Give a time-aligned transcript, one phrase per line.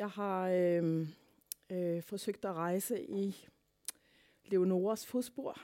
[0.00, 1.08] Jeg har øh,
[1.70, 3.48] øh, forsøgt at rejse i
[4.44, 5.60] Leonoras fodspor.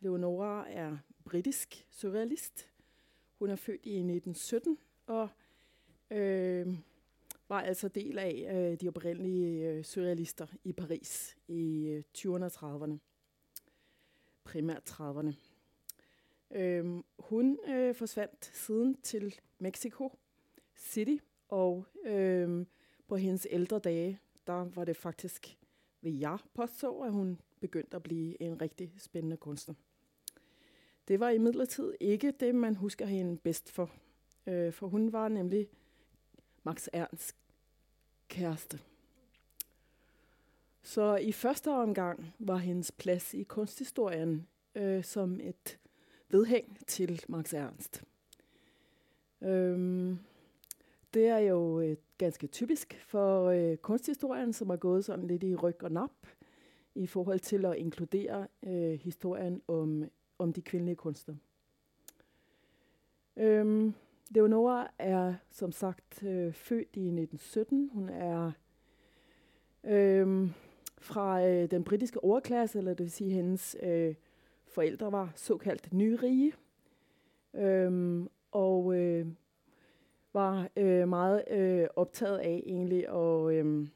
[0.00, 2.70] Leonora er britisk surrealist.
[3.38, 5.28] Hun er født i 1917 og
[6.10, 6.66] øh,
[7.48, 12.84] var altså del af øh, de oprindelige øh, surrealister i Paris i øh, 20'erne og
[12.84, 12.96] 30'erne.
[14.44, 15.32] Primært 30'erne.
[16.58, 20.18] Øh, hun øh, forsvandt siden til Mexico
[20.76, 21.16] City,
[21.48, 22.66] og øh,
[23.08, 25.56] på hendes ældre dage, der var det faktisk,
[26.00, 29.74] ved jeg påstå, at hun begyndte at blive en rigtig spændende kunstner.
[31.08, 33.90] Det var imidlertid ikke det, man husker hende bedst for,
[34.46, 35.68] øh, for hun var nemlig
[36.62, 37.36] Max Ernst
[38.28, 38.80] kæreste.
[40.82, 45.78] Så i første omgang var hendes plads i kunsthistorien øh, som et
[46.28, 48.02] vedhæng til Max Ernst.
[49.42, 50.18] Øhm,
[51.14, 55.54] det er jo et ganske typisk for øh, kunsthistorien, som er gået sådan lidt i
[55.54, 56.26] ryg og nap
[56.94, 60.04] i forhold til at inkludere øh, historien om,
[60.38, 61.38] om de kvindelige kunstnere.
[63.36, 63.94] Øhm,
[64.30, 67.90] Leonora er som sagt øh, født i 1917.
[67.92, 68.52] Hun er
[69.84, 70.50] øh,
[70.98, 74.14] fra øh, den britiske overklasse, eller det vil sige, hendes øh,
[74.66, 76.52] forældre var såkaldt nyrige.
[77.54, 79.26] Øhm, og øh,
[80.32, 83.88] var øh, meget øh, optaget af egentlig at øh,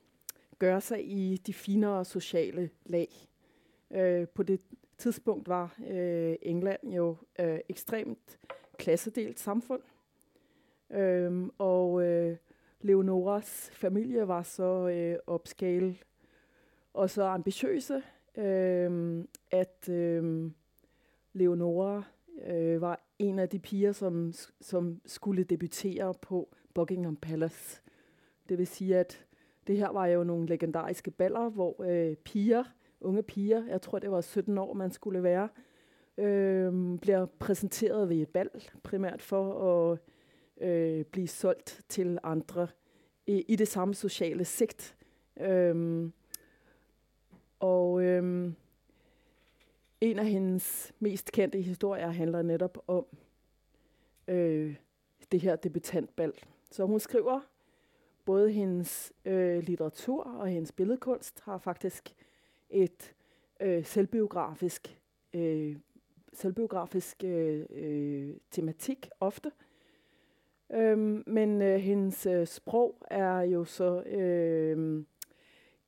[0.58, 3.08] gøre sig i de finere sociale lag.
[3.90, 4.60] Øh, på det
[4.98, 8.38] tidspunkt var øh, England jo øh, ekstremt
[8.76, 9.82] klassedelt samfund.
[10.90, 12.36] øh, og øh,
[12.80, 15.96] Leonoras familie var så øh, upscale
[16.94, 18.02] og så ambitiøse,
[18.36, 20.50] øh, at øh,
[21.32, 22.02] Leonora
[22.46, 27.82] øh, var en af de piger, som, som skulle debutere på Buckingham Palace.
[28.48, 29.26] Det vil sige, at
[29.66, 32.64] det her var jo nogle legendariske baller, hvor øh, piger,
[33.00, 35.48] unge piger, jeg tror det var 17 år, man skulle være,
[36.18, 38.50] øh, bliver præsenteret ved et bal,
[38.82, 39.62] primært for
[39.92, 39.98] at
[40.68, 42.68] øh, blive solgt til andre
[43.26, 44.96] i, i det samme sociale sigt.
[45.40, 46.10] Øh,
[47.60, 48.52] og øh,
[50.02, 53.06] en af hendes mest kendte historier handler netop om
[54.28, 54.76] øh,
[55.32, 56.32] det her debutantbal.
[56.70, 57.40] Så hun skriver,
[58.24, 62.14] både hendes øh, litteratur og hendes billedkunst har faktisk
[62.70, 63.14] et
[63.60, 64.98] øh, selvbiografisk,
[65.34, 65.76] øh,
[66.32, 69.52] selvbiografisk øh, øh, tematik ofte.
[70.72, 75.04] Øhm, men øh, hendes øh, sprog er jo så øh,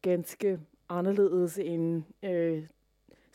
[0.03, 2.67] ganske anderledes end øh,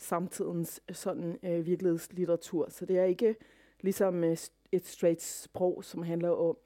[0.00, 2.68] samtidens øh, sådan øh, virkelighedslitteratur.
[2.68, 3.36] Så det er ikke
[3.80, 4.36] ligesom øh,
[4.72, 6.56] et straight sprog, som handler om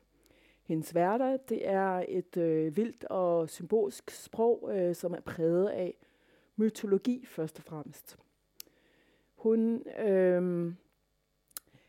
[0.63, 1.39] hendes hverdag.
[1.49, 5.95] Det er et øh, vildt og symbolsk sprog, øh, som er præget af
[6.57, 8.17] mytologi først og fremmest.
[9.35, 10.73] Hun, øh,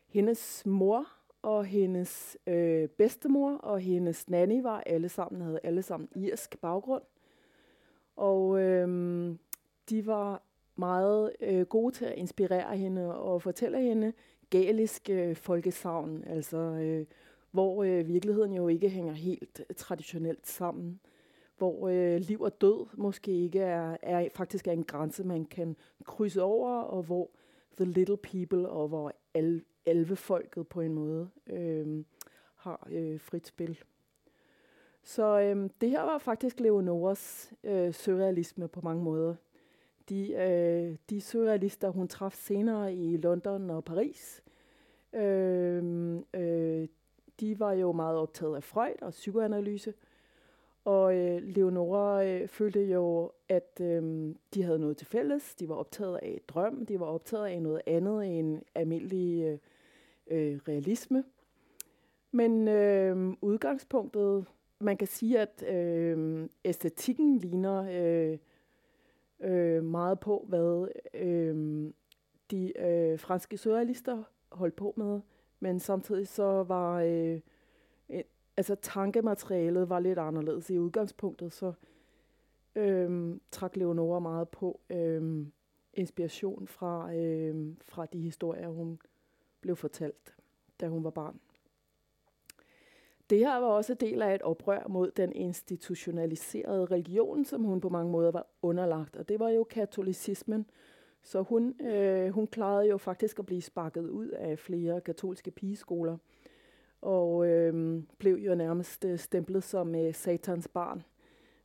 [0.08, 1.06] hendes mor
[1.42, 7.02] og hendes øh, bedstemor og hendes nanny var alle sammen, havde alle sammen irsk baggrund.
[8.16, 8.88] Og øh,
[9.90, 10.45] de var
[10.76, 14.12] meget øh, gode til at inspirere hende og fortælle hende
[14.50, 17.06] galisk øh, folkesavn, altså øh,
[17.50, 21.00] hvor øh, virkeligheden jo ikke hænger helt traditionelt sammen.
[21.58, 25.76] Hvor øh, liv og død måske ikke er, er faktisk er en grænse, man kan
[26.04, 27.30] krydse over, og hvor
[27.76, 32.04] the little people og hvor al, alvefolket på en måde øh,
[32.56, 33.78] har øh, frit spil.
[35.02, 39.34] Så øh, det her var faktisk Leonoras øh, surrealisme på mange måder.
[40.08, 44.42] De, øh, de surrealister, hun traf senere i London og Paris,
[45.12, 46.88] øh, øh,
[47.40, 49.94] de var jo meget optaget af Freud og psykoanalyse.
[50.84, 55.54] Og øh, Leonora øh, følte jo, at øh, de havde noget til fælles.
[55.54, 59.58] De var optaget af drøm, de var optaget af noget andet end almindelig øh,
[60.26, 61.24] øh, realisme.
[62.30, 64.46] Men øh, udgangspunktet,
[64.78, 68.38] man kan sige, at øh, æstetikken ligner øh,
[69.40, 71.92] øh, meget på, hvad øh,
[72.50, 74.22] de øh, franske surrealister
[74.52, 75.20] holdt på med.
[75.60, 77.40] Men samtidig så var øh,
[78.10, 78.22] øh,
[78.56, 81.72] altså tankematerialet var lidt anderledes i udgangspunktet, så
[82.74, 85.46] øh, trak Leonora meget på øh,
[85.94, 89.00] inspiration fra, øh, fra de historier, hun
[89.60, 90.34] blev fortalt,
[90.80, 91.40] da hun var barn.
[93.30, 97.88] Det her var også del af et oprør mod den institutionaliserede religion, som hun på
[97.88, 100.66] mange måder var underlagt, og det var jo katolicismen.
[101.22, 106.16] Så hun, øh, hun klarede jo faktisk at blive sparket ud af flere katolske pigeskoler,
[107.00, 111.02] og øh, blev jo nærmest øh, stemplet som øh, satans barn.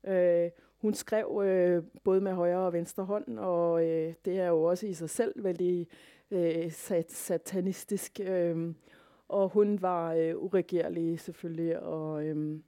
[0.04, 0.50] Øh,
[0.82, 4.88] hun skrev øh, både med højre og venstre hånd, og øh, det er jo også
[4.88, 5.88] i sig selv vældig
[6.32, 8.20] øh, sat, satanistisk.
[8.24, 8.74] Øh,
[9.32, 12.60] og hun var øh, uregerlig selvfølgelig, og øh,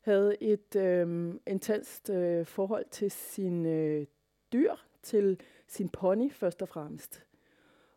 [0.00, 4.06] havde et øh, intenst øh, forhold til sin øh,
[4.52, 7.24] dyr, til sin pony først og fremmest.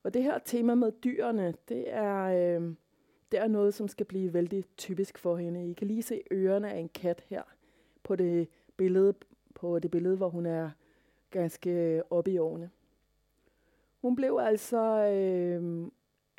[0.03, 2.73] Og det her tema med dyrene, det er, øh,
[3.31, 5.69] det er noget, som skal blive vældig typisk for hende.
[5.69, 7.43] I kan lige se ørerne af en kat her
[8.03, 9.13] på det billede,
[9.55, 10.69] på det billede hvor hun er
[11.31, 12.69] ganske øh, oppe i årene.
[14.01, 15.91] Hun blev altså øh,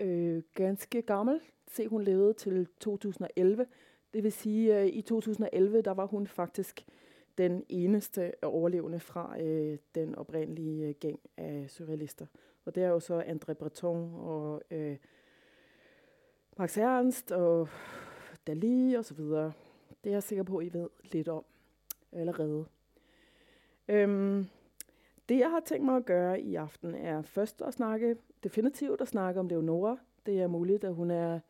[0.03, 1.41] øh, ganske gammel.
[1.69, 3.67] Se, hun levede til 2011.
[4.15, 6.87] Det vil sige, at øh, i 2011, der var hun faktisk
[7.39, 12.27] den eneste overlevende fra øh, den oprindelige øh, gang af surrealister.
[12.65, 14.97] Og det er jo så André Breton og øh,
[16.59, 17.69] Max Ernst og
[18.47, 19.53] Dali og så videre.
[20.05, 21.45] Det er jeg sikker på, at I ved lidt om
[22.13, 22.65] allerede.
[23.89, 24.47] Øhm,
[25.29, 29.09] det, jeg har tænkt mig at gøre i aften, er først at snakke, definitivt at
[29.09, 29.97] snakke om Leonora.
[30.27, 31.41] Det er muligt, at hun er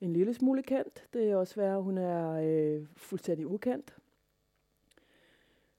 [0.00, 1.04] en lille smule kendt.
[1.12, 3.96] Det er også værd, at hun er øh, fuldstændig ukendt.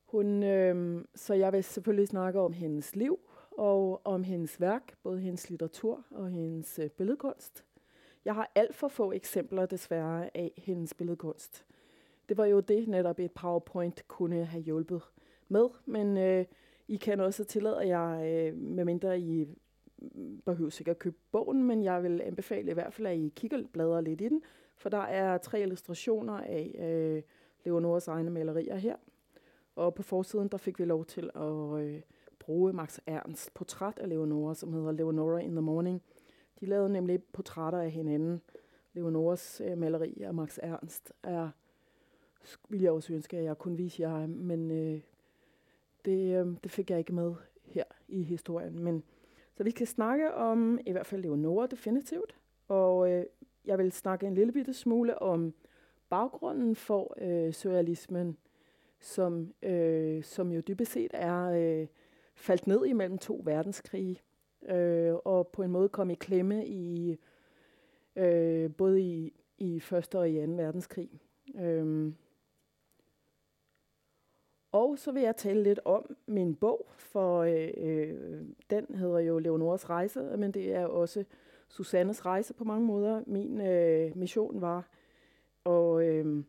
[0.05, 3.19] Hun, øh, så jeg vil selvfølgelig snakke om hendes liv
[3.51, 7.65] og om hendes værk, både hendes litteratur og hendes øh, billedkunst.
[8.25, 11.65] Jeg har alt for få eksempler desværre af hendes billedkunst.
[12.29, 15.01] Det var jo det, netop et PowerPoint kunne have hjulpet
[15.47, 16.45] med, men øh,
[16.89, 19.47] i kan også tillade jer, øh, medmindre I
[20.45, 24.01] behøver sikkert købe bogen, men jeg vil anbefale i hvert fald, at I kigger bladrer
[24.01, 24.41] lidt i den,
[24.77, 27.21] for der er tre illustrationer af øh,
[27.65, 28.95] Leonoras egne malerier her.
[29.75, 32.01] Og på forsiden, der fik vi lov til at øh,
[32.39, 36.01] bruge Max Ernst portræt af Leonora, som hedder Leonora in the Morning.
[36.59, 38.41] De lavede nemlig portrætter af hinanden.
[38.93, 41.49] Leonoras øh, maleri af Max Ernst er,
[42.69, 45.01] vil jeg også ønske, at jeg kunne vise jer, men øh,
[46.05, 48.83] det, øh, det fik jeg ikke med her i historien.
[48.83, 49.03] Men
[49.55, 52.35] så vi skal snakke om i hvert fald Leonora definitivt,
[52.67, 53.25] og øh,
[53.65, 55.53] jeg vil snakke en lille bitte smule om
[56.09, 58.37] baggrunden for øh, surrealismen,
[58.99, 61.87] som, øh, som jo dybest set er øh,
[62.35, 64.21] faldt ned imellem to verdenskrige,
[64.69, 67.17] øh, og på en måde kom i klemme i
[68.15, 71.21] øh, både i, i første og i anden verdenskrig.
[71.55, 72.13] Øh,
[74.71, 79.39] og så vil jeg tale lidt om min bog, for øh, øh den hedder jo
[79.39, 81.23] Leonoras rejse, men det er også
[81.67, 83.23] Susannes rejse på mange måder.
[83.27, 84.89] Min øh, mission var
[85.65, 86.43] at øh,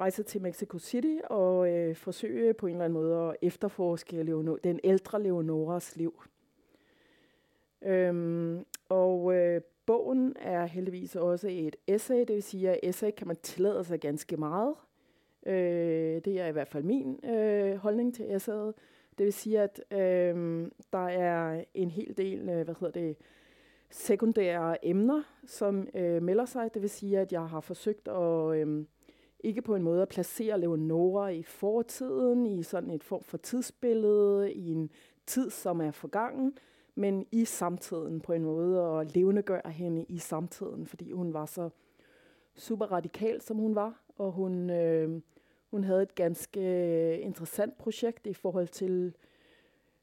[0.00, 4.56] rejse til Mexico City og øh, forsøge på en eller anden måde at efterforske Leonor,
[4.56, 6.22] den ældre Leonoras liv.
[7.82, 13.26] Øhm, og øh, bogen er heldigvis også et essay, det vil sige, at essay kan
[13.26, 14.74] man tillade sig ganske meget.
[15.46, 18.74] Øh, det er i hvert fald min øh, holdning til essayet.
[19.18, 23.16] Det vil sige, at øh, der er en hel del, øh, hvad hedder det,
[23.90, 26.74] sekundære emner, som øh, melder sig.
[26.74, 28.84] Det vil sige, at jeg har forsøgt at øh,
[29.40, 34.52] ikke på en måde at placere Leonora i fortiden, i sådan et form for tidsbillede,
[34.52, 34.90] i en
[35.26, 36.58] tid, som er forgangen,
[36.94, 41.70] men i samtiden på en måde, og levendegøre hende i samtiden, fordi hun var så
[42.56, 45.20] super radikal, som hun var, og hun øh,
[45.74, 49.14] hun havde et ganske øh, interessant projekt i forhold til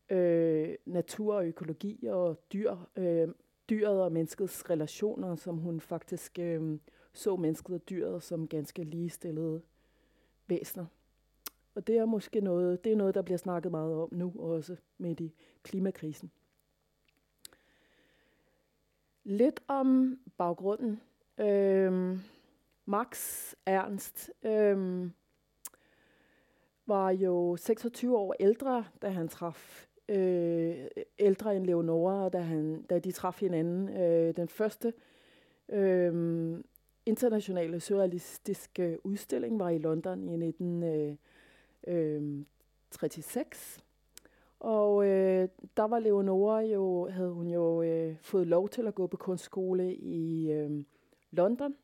[0.10, 3.28] øh, natur og økologi og dyr, øh,
[3.70, 6.80] dyret og menneskets relationer, som hun faktisk øh,
[7.13, 9.62] så mennesket og dyret som ganske ligestillede
[10.48, 10.86] væsener.
[11.75, 14.75] Og det er måske noget, det er noget, der bliver snakket meget om nu også
[14.98, 16.32] med i klimakrisen.
[19.24, 21.01] Lidt om baggrunden.
[21.38, 22.20] Øhm,
[22.86, 25.13] Max Ernst øhm,
[26.92, 30.76] var jo 26 år ældre, da han traf øh,
[31.20, 33.90] ældre end Leonora, da, han, da de traf hinanden.
[33.90, 34.94] Øh, den første
[35.70, 36.60] øh,
[37.06, 41.16] internationale surrealistiske udstilling var i London i 1936.
[41.88, 42.36] Øh,
[43.48, 43.84] øh,
[44.60, 49.08] og øh, der var Leonora jo, havde hun jo øh, fået lov til at gå
[49.08, 50.84] på kunstskole i øh,
[51.32, 51.76] London.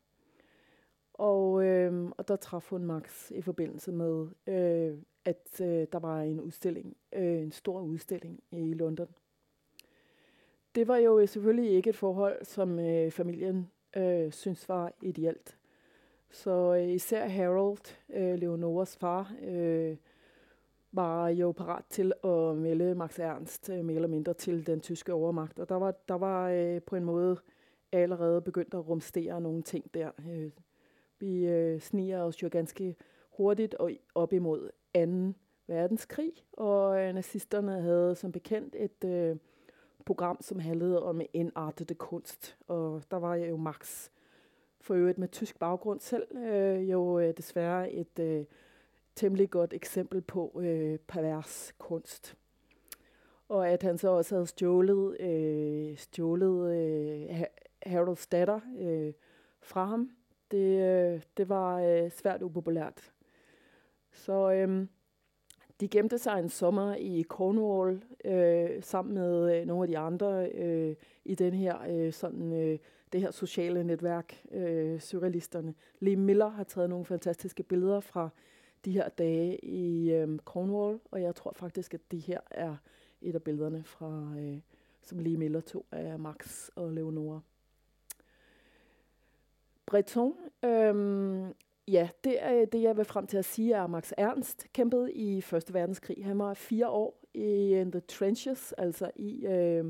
[1.18, 6.20] Og, øh, og der traf hun Max i forbindelse med, øh, at øh, der var
[6.20, 9.08] en udstilling, øh, en stor udstilling i London.
[10.74, 15.58] Det var jo øh, selvfølgelig ikke et forhold, som øh, familien øh, synes var ideelt.
[16.30, 19.96] Så øh, især Harold, øh, Leonoras far, øh,
[20.92, 25.12] var jo parat til at melde Max Ernst øh, mere eller mindre til den tyske
[25.12, 25.58] overmagt.
[25.58, 27.36] Og der var, der var øh, på en måde
[27.92, 30.10] allerede begyndt at rumstere nogle ting der.
[30.30, 30.50] Øh,
[31.20, 32.96] vi øh, sniger os jo ganske
[33.30, 35.38] hurtigt og op imod 2.
[35.66, 39.36] verdenskrig, og øh, nazisterne havde som bekendt et øh,
[40.06, 44.08] program, som handlede om enartede kunst, og der var jo Max
[44.80, 48.44] for øvrigt med tysk baggrund selv, øh, jo øh, desværre et øh,
[49.14, 52.36] temmelig godt eksempel på øh, pervers kunst.
[53.48, 57.42] Og at han så også havde stjålet, øh, stjålet øh,
[57.86, 59.12] Harold datter øh,
[59.60, 60.10] fra ham,
[60.50, 63.12] det, øh, det var øh, svært upopulært.
[64.12, 64.86] Så øh,
[65.80, 70.50] de gemte sig en sommer i Cornwall øh, sammen med øh, nogle af de andre
[70.50, 72.78] øh, i den her øh, sådan øh,
[73.12, 75.74] det her sociale netværk, øh, surrealisterne.
[76.00, 78.28] Lee Miller har taget nogle fantastiske billeder fra
[78.84, 82.76] de her dage i øh, Cornwall, og jeg tror faktisk, at det her er
[83.22, 84.58] et af billederne fra, øh,
[85.02, 87.40] som Lee Miller tog af Max og Leonora.
[89.88, 91.54] Breton, Øhm,
[91.88, 95.12] ja, det er øh, det, jeg vil frem til at sige, er Max Ernst kæmpede
[95.12, 96.24] i Første Verdenskrig.
[96.24, 99.84] Han var fire år i øh, the trenches, altså i øh,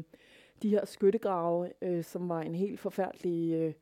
[0.62, 3.72] de her skyttegrave, øh, som var en helt forfærdelig øh,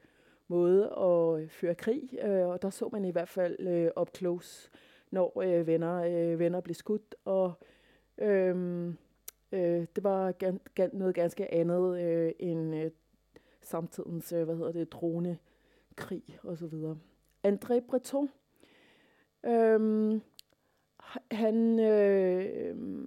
[0.49, 2.19] måde at øh, føre krig.
[2.23, 4.71] Øh, og der så man i hvert fald øh, up close,
[5.11, 7.15] når øh, venner, øh, venner blev skudt.
[7.25, 7.53] Og
[8.19, 8.87] øh,
[9.53, 12.91] øh, det var gan, gan, noget ganske andet øh, end øh,
[13.63, 15.39] samtidens, øh, hvad hedder det, drone
[15.97, 16.75] krig osv.
[17.47, 18.31] André Breton,
[19.47, 20.21] øhm,
[21.31, 23.07] han, øh,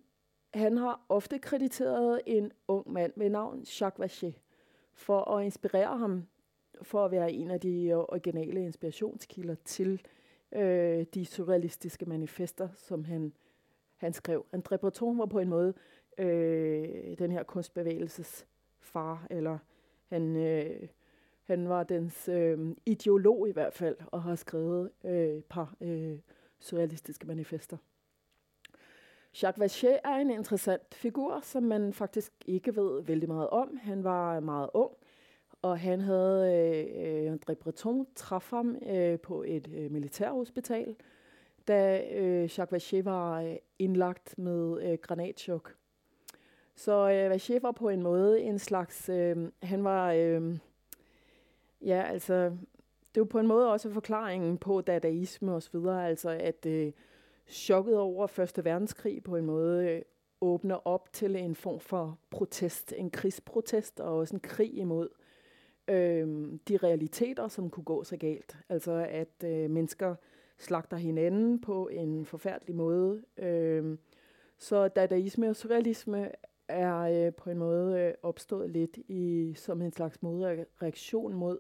[0.54, 4.32] han har ofte krediteret en ung mand ved navn Jacques Vacher
[4.94, 6.28] for at inspirere ham
[6.82, 10.02] for at være en af de originale inspirationskilder til
[10.52, 13.34] øh, de surrealistiske manifester, som han,
[13.96, 14.46] han skrev.
[14.56, 15.74] André Breton var på en måde
[16.18, 18.48] øh, den her kunstbevægelses
[18.80, 19.58] far, eller
[20.08, 20.88] han, øh,
[21.50, 26.18] han var dens øh, ideolog i hvert fald, og har skrevet øh, et par øh,
[26.60, 27.78] surrealistiske manifester.
[29.42, 33.78] Jacques Vacher er en interessant figur, som man faktisk ikke ved vældig meget om.
[33.82, 34.92] Han var meget ung,
[35.62, 40.96] og han havde, øh, øh André Breton traf ham øh, på et øh, militærhospital,
[41.68, 45.76] da øh, Jacques Vacher var øh, indlagt med øh, granatchok.
[46.76, 50.58] Så øh, Vacher var på en måde en slags, øh, han var, øh,
[51.82, 52.58] ja altså,
[53.16, 56.92] det var på en måde også forklaringen på dadaisme og så videre, altså at øh,
[57.48, 60.02] chokket over Første Verdenskrig på en måde øh,
[60.42, 65.10] åbner op til en form for protest, en krigsprotest og også en krig imod
[65.88, 66.28] øh,
[66.68, 68.58] de realiteter, som kunne gå så galt.
[68.70, 70.16] Altså at øh, mennesker
[70.58, 73.24] slagter hinanden på en forfærdelig måde.
[73.38, 73.98] Øh,
[74.58, 76.32] så dadaisme og surrealisme
[76.70, 81.60] er øh, på en måde øh, opstået lidt i som en slags modreaktion mod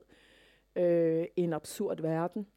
[0.75, 2.47] øh, en absurd verden.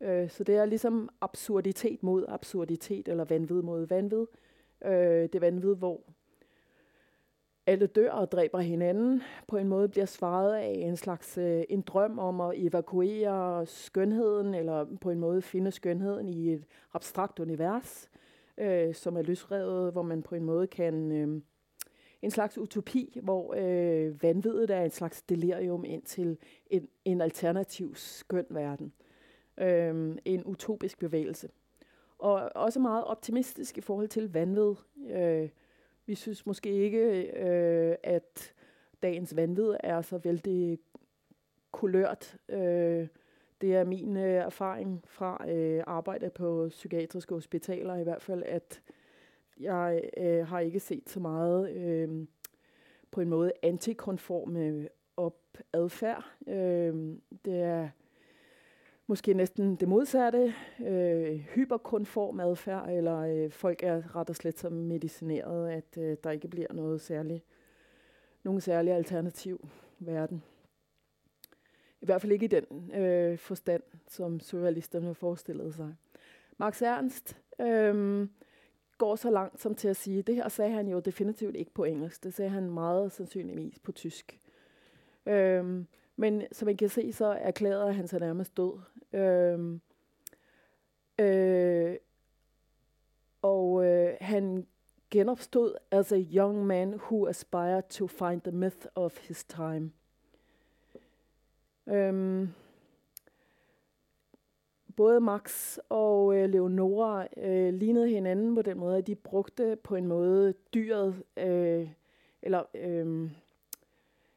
[0.00, 4.26] Øh, så det er ligesom absurditet mod absurditet, eller vanvid mod vanvid.
[4.84, 6.00] Øh, det vanvid, hvor
[7.66, 11.82] alle dør og dræber hinanden, på en måde bliver svaret af en slags øh, en
[11.82, 18.10] drøm om at evakuere skønheden, eller på en måde finde skønheden i et abstrakt univers,
[18.58, 21.12] øh, som er løsrevet, hvor man på en måde kan...
[21.12, 21.42] Øh,
[22.22, 26.38] en slags utopi, hvor øh, vanviddet er en slags delirium ind til
[26.70, 28.92] en, en alternativ skøn verden.
[29.58, 31.48] Øh, en utopisk bevægelse.
[32.18, 34.74] Og også meget optimistisk i forhold til vanvid.
[35.10, 35.48] Øh,
[36.06, 38.54] vi synes måske ikke, øh, at
[39.02, 40.78] dagens vanvid er så vældig
[41.72, 42.36] kulørt.
[42.48, 43.08] Øh,
[43.60, 48.82] det er min øh, erfaring fra øh, arbejde på psykiatriske hospitaler i hvert fald, at
[49.60, 52.26] jeg øh, har ikke set så meget øh,
[53.10, 56.24] på en måde antikonforme øh, opadfærd.
[56.46, 57.88] Øh, det er
[59.06, 60.54] måske næsten det modsatte,
[60.86, 66.30] øh, hyperkonform adfærd, eller øh, folk er ret og slet så medicineret, at øh, der
[66.30, 67.44] ikke bliver noget særligt,
[68.42, 69.68] nogen særlig alternativ
[69.98, 70.42] verden.
[72.00, 75.94] I hvert fald ikke i den øh, forstand, som surrealisterne forestillede sig.
[76.58, 78.28] Max Ernst øh,
[79.02, 81.84] går så langt som til at sige, det her sagde han jo definitivt ikke på
[81.84, 84.38] engelsk, det sagde han meget sandsynligvis på tysk.
[85.26, 88.72] Øhm, men som I kan se, så erklærede han sig nærmest død.
[89.12, 89.80] Øhm,
[91.18, 91.96] øh,
[93.42, 94.66] og øh, han
[95.10, 99.92] genopstod as a young man who aspired to find the myth of his time.
[101.86, 102.48] Øhm,
[104.96, 109.96] både Max og øh, Leonora øh, lignede hinanden på den måde, at de brugte på
[109.96, 111.88] en måde dyret, øh,
[112.42, 113.30] eller øh,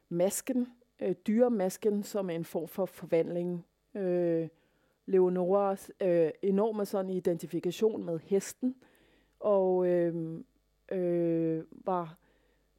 [0.08, 0.68] masken,
[1.02, 3.66] øh, dyremasken som en form for forvandling.
[3.94, 4.48] Øh,
[5.06, 8.74] Leonoras øh, enorme sådan identifikation med hesten,
[9.40, 10.40] og øh,
[10.92, 12.18] øh, var,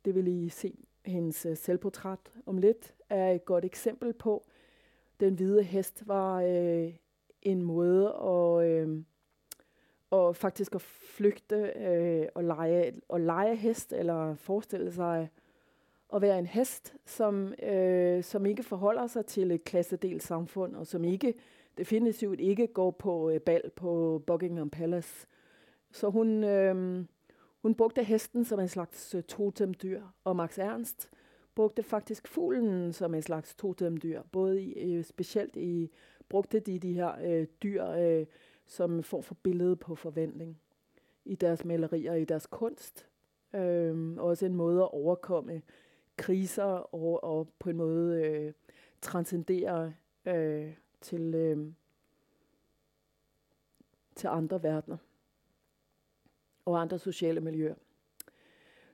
[0.05, 0.73] det vil I se
[1.05, 4.45] hendes øh, selvportræt om lidt, er et godt eksempel på.
[5.19, 6.93] Den hvide hest var øh,
[7.51, 9.03] en måde at, øh,
[10.09, 15.29] og faktisk at flygte øh, og, lege, og lege hest, eller forestille sig
[16.13, 20.87] at være en hest, som, øh, som ikke forholder sig til et klassedelt samfund, og
[20.87, 21.33] som ikke
[21.77, 25.27] definitivt ikke går på øh, bal på Buckingham Palace.
[25.91, 27.05] Så hun, øh,
[27.61, 31.09] hun brugte hesten som en slags øh, totemdyr, og Max Ernst
[31.55, 35.91] brugte faktisk fuglen som en slags totemdyr, både i, øh, specielt i,
[36.29, 38.25] brugte de de her øh, dyr øh,
[38.65, 40.61] som form for billede på forventning
[41.25, 43.07] i deres malerier, og i deres kunst.
[43.55, 45.61] Øh, også en måde at overkomme
[46.17, 48.53] kriser og, og på en måde øh,
[49.01, 49.93] transcendere
[50.25, 51.73] øh, til, øh,
[54.15, 54.97] til andre verdener
[56.65, 57.75] og andre sociale miljøer.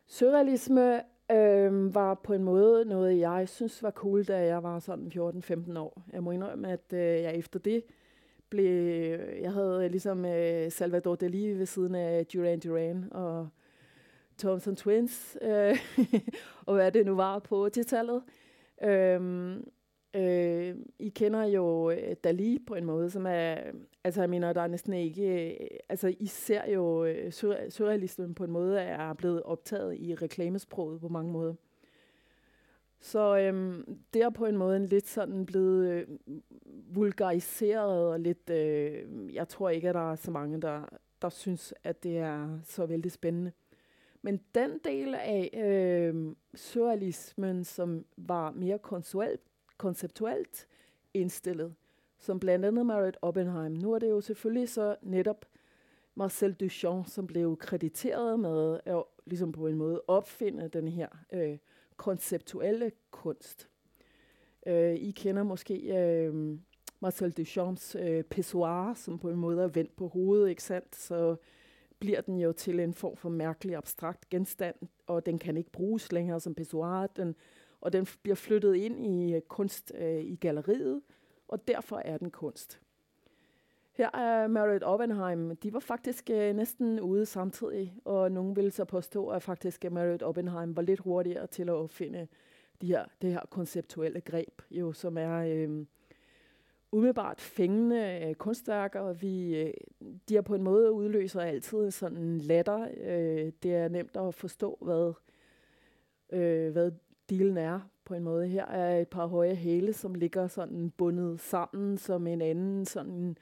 [0.05, 1.01] Surrealisme
[1.33, 5.79] øh, var på en måde noget, jeg synes var cool, da jeg var sådan 14-15
[5.79, 6.01] år.
[6.13, 7.83] Jeg må indrømme, at øh, jeg efter det
[8.49, 9.19] blev...
[9.41, 13.47] Jeg havde øh, ligesom øh, Salvador Dali ved siden af Duran Duran og
[14.37, 15.77] Thompson Twins, øh,
[16.67, 18.23] og hvad det nu var på til tallet.
[18.83, 19.55] Øh,
[20.15, 23.55] Øh, I kender jo øh, Dali på en måde, som er,
[24.03, 27.31] altså jeg mener, der er næsten ikke, øh, altså I ser jo øh,
[27.69, 31.53] surrealismen på en måde er blevet optaget i reklamesproget på mange måder.
[32.99, 36.07] Så øhm, det er på en måde en lidt sådan blevet øh,
[36.95, 40.89] vulgariseret og lidt, øh, jeg tror ikke, at der er så mange, der,
[41.21, 43.51] der synes, at det er så vældig spændende.
[44.21, 49.41] Men den del af øh, surrealismen, som var mere konsuelt,
[49.77, 50.67] konceptuelt
[51.13, 51.75] indstillet,
[52.19, 53.71] som blandt andet Marit Oppenheim.
[53.71, 55.45] Nu er det jo selvfølgelig så netop
[56.15, 61.57] Marcel Duchamp, som blev krediteret med at ligesom på en måde opfinde den her øh,
[61.97, 63.69] konceptuelle kunst.
[64.67, 66.57] Øh, I kender måske øh,
[66.99, 70.95] Marcel Duchamps øh, pissoir, som på en måde er vendt på hovedet, ikke sandt?
[70.95, 71.35] Så
[71.99, 74.75] bliver den jo til en form for mærkelig abstrakt genstand,
[75.07, 77.07] og den kan ikke bruges længere som pissoir.
[77.07, 77.35] Den
[77.83, 81.01] og den bliver flyttet ind i øh, kunst øh, i galleriet,
[81.47, 82.81] og derfor er den kunst.
[83.93, 85.55] Her er Marriott Oppenheim.
[85.55, 90.23] De var faktisk øh, næsten ude samtidig, og nogen vil så påstå, at faktisk Marriott
[90.23, 92.27] Oppenheim var lidt hurtigere til at opfinde
[92.81, 95.85] de her, det her konceptuelle greb, jo, som er øh,
[96.91, 98.99] umiddelbart fængende øh, kunstværker.
[98.99, 99.73] Og vi, øh,
[100.29, 102.87] de er på en måde udløser altid sådan latter.
[102.97, 105.13] Øh, det er nemt at forstå, hvad,
[106.29, 106.91] øh, hvad
[107.29, 108.47] dealen er på en måde.
[108.47, 113.37] Her er et par høje hæle, som ligger sådan bundet sammen som en anden sådan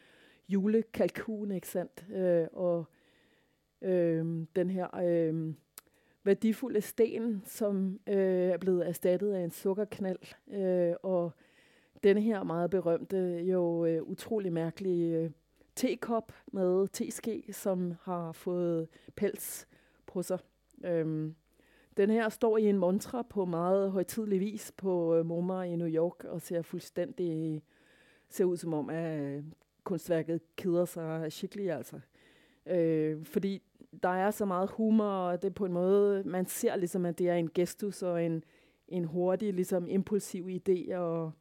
[0.49, 2.05] julekalkun, ikke sandt?
[2.15, 2.85] Øh, og
[3.81, 5.53] øh, den her øh,
[6.23, 10.19] værdifulde sten, som øh, er blevet erstattet af en sukkerknald,
[10.53, 11.31] øh, og
[12.03, 15.31] denne her meget berømte, jo øh, utrolig mærkelige øh,
[15.75, 19.67] tekop med teske, som har fået pels
[20.05, 20.39] på sig.
[20.85, 21.31] Øh,
[21.97, 25.87] den her står i en montre på meget højtidlig vis på øh, MoMA i New
[25.87, 27.63] York og ser fuldstændig
[28.29, 29.43] ser ud som om, at øh,
[29.83, 31.99] kunstværket keder sig skikkelig altså.
[32.65, 33.61] Øh, fordi
[34.03, 37.19] der er så meget humor, og det er på en måde, man ser ligesom, at
[37.19, 38.43] det er en gestus og en,
[38.87, 40.95] en hurtig, ligesom impulsiv idé.
[40.95, 41.31] Og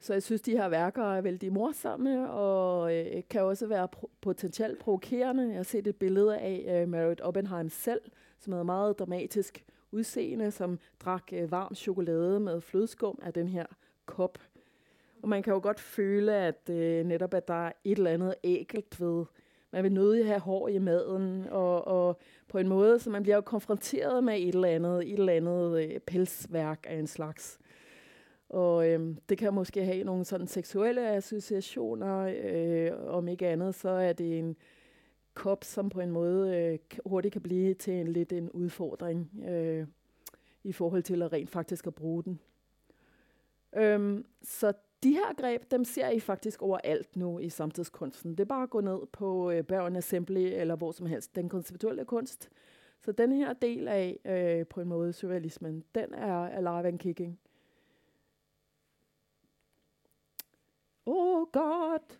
[0.00, 4.10] så jeg synes, de her værker er vældig morsomme, og øh, kan også være pro-
[4.20, 5.48] potentielt provokerende.
[5.48, 8.00] Jeg har set et billede af øh, Marriott Oppenheim selv,
[8.38, 13.66] som havde meget dramatisk udseende, som drak øh, varm chokolade med flødeskum af den her
[14.06, 14.38] kop.
[15.22, 18.34] Og man kan jo godt føle, at øh, netop at der er et eller andet
[18.44, 19.24] ægelt ved,
[19.72, 23.36] man vil nødig have hår i maden, og, og på en måde, så man bliver
[23.36, 27.58] jo konfronteret med et eller andet, et eller andet øh, pelsværk af en slags.
[28.48, 33.88] Og øh, det kan måske have nogle sådan seksuelle associationer, øh, om ikke andet, så
[33.88, 34.56] er det en
[35.34, 39.86] kop, som på en måde øh, hurtigt kan blive til en lidt en udfordring øh,
[40.64, 42.40] i forhold til at rent faktisk at bruge den.
[43.76, 48.30] Øhm, så de her greb, dem ser I faktisk overalt nu i samtidskunsten.
[48.30, 51.48] Det er bare at gå ned på øh, Bergen Assembly eller hvor som helst, den
[51.48, 52.50] konceptuelle kunst.
[53.00, 57.38] Så den her del af, øh, på en måde, surrealismen, den er alive and kicking.
[61.10, 62.18] Oh God!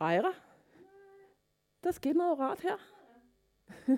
[0.00, 0.34] Ejra?
[1.84, 2.76] Der skete noget rart her.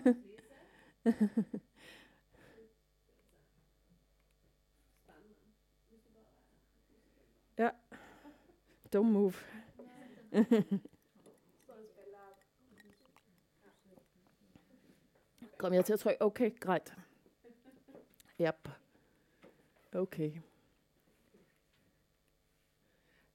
[7.59, 7.71] ja.
[8.95, 9.35] don't move.
[15.59, 16.23] Kom jeg til at trykke?
[16.23, 16.95] Okay, greit.
[18.41, 18.69] Yep.
[19.93, 20.33] Okay.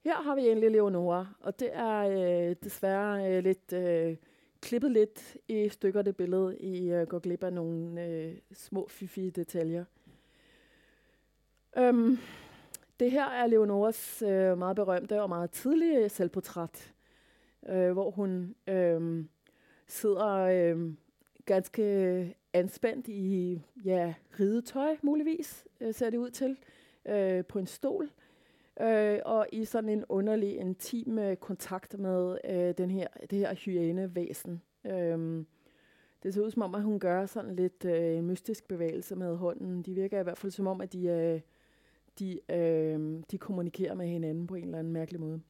[0.07, 4.15] Her har vi endelig Leonora, og det er øh, desværre øh, lidt øh,
[4.61, 6.57] klippet lidt i stykker det billede.
[6.57, 9.85] I øh, går glip af nogle øh, små fifi detaljer.
[11.77, 12.17] Øhm,
[12.99, 16.93] det her er Leonoras øh, meget berømte og meget tidlige selvportræt,
[17.69, 19.25] øh, hvor hun øh,
[19.87, 20.93] sidder øh,
[21.45, 26.57] ganske øh, anspændt i ja, ridetøj, muligvis, øh, ser det ud til,
[27.05, 28.26] øh, på en stol, øh,
[28.81, 33.53] øh, og i sådan en underlig, intim øh, kontakt med øh, den her, det her
[33.53, 34.61] hyænevæsen.
[34.85, 35.45] Øh,
[36.23, 39.81] det ser ud som om, at hun gør sådan lidt øh, mystisk bevægelse med hånden.
[39.81, 41.41] De virker i hvert fald som om, at de, øh,
[42.19, 45.41] de, øh, de kommunikerer med hinanden på en eller anden mærkelig måde.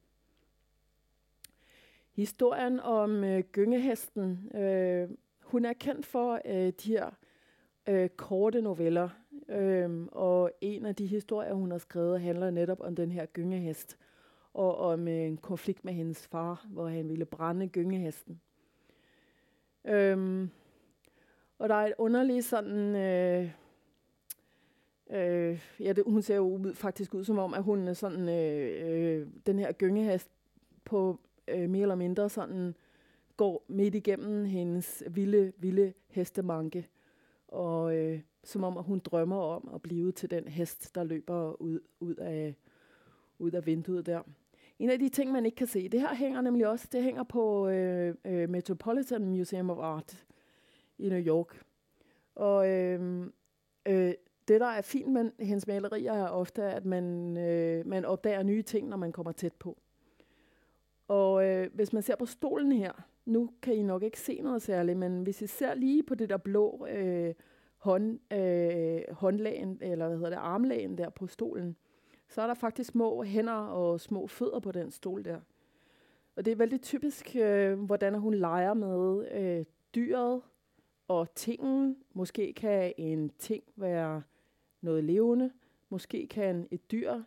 [2.12, 5.08] Historien om øh, gyngehesten, øh,
[5.40, 7.10] hun er kendt for øh, de her
[7.88, 9.08] øh, korte noveller,
[9.48, 13.98] Øhm, og en af de historier, hun har skrevet, handler netop om den her gyngehest,
[14.54, 18.40] og om øh, en konflikt med hendes far, hvor han ville brænde gyngehesten.
[19.84, 20.50] Øhm,
[21.58, 22.96] og der er et underligt sådan...
[22.96, 23.50] Øh,
[25.10, 28.28] øh, ja, det, hun ser jo faktisk ud som om, at hun er sådan...
[28.28, 30.30] Øh, øh, den her gyngehest
[30.84, 32.74] på øh, mere eller mindre sådan
[33.36, 36.88] går midt igennem hendes vilde, vilde hestemanke.
[37.48, 41.62] Og øh, som om, at hun drømmer om at blive til den hest, der løber
[41.62, 42.54] ud, ud, af,
[43.38, 44.22] ud af vinduet der.
[44.78, 47.22] En af de ting, man ikke kan se, det her hænger nemlig også, det hænger
[47.22, 50.26] på øh, øh, Metropolitan Museum of Art
[50.98, 51.62] i New York.
[52.34, 53.26] Og øh,
[53.86, 54.14] øh,
[54.48, 58.62] det, der er fint med hendes malerier, er ofte, at man, øh, man opdager nye
[58.62, 59.78] ting, når man kommer tæt på.
[61.08, 62.92] Og øh, hvis man ser på stolen her,
[63.26, 66.28] nu kan I nok ikke se noget særligt, men hvis I ser lige på det
[66.28, 67.34] der blå øh,
[67.78, 71.76] hånd, øh, håndlagen, eller hvad hedder det, armlægen der på stolen,
[72.28, 75.40] så er der faktisk små hænder og små fødder på den stol der.
[76.36, 79.64] Og det er vældig typisk, øh, hvordan hun leger med øh,
[79.94, 80.42] dyret
[81.08, 81.96] og tingen.
[82.12, 84.22] Måske kan en ting være
[84.80, 85.50] noget levende.
[85.88, 87.22] Måske kan et dyr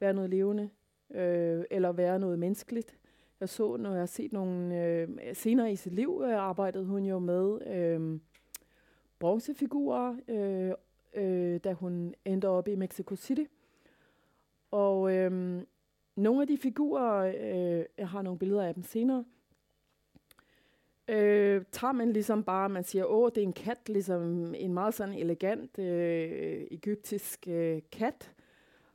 [0.00, 0.70] være noget levende,
[1.10, 2.98] øh, eller være noget menneskeligt.
[3.40, 4.84] Jeg så, når jeg har set nogle...
[4.84, 8.20] Øh, senere i sit liv øh, arbejdede hun jo med øh,
[9.18, 10.72] bronzefigurer, øh,
[11.14, 13.44] øh, da hun endte op i Mexico City.
[14.70, 15.62] Og øh,
[16.16, 19.24] nogle af de figurer, øh, jeg har nogle billeder af dem senere,
[21.08, 24.94] øh, tager man ligesom bare, man siger, åh, det er en kat, ligesom en meget
[24.94, 28.32] sådan elegant øh, egyptisk øh, kat.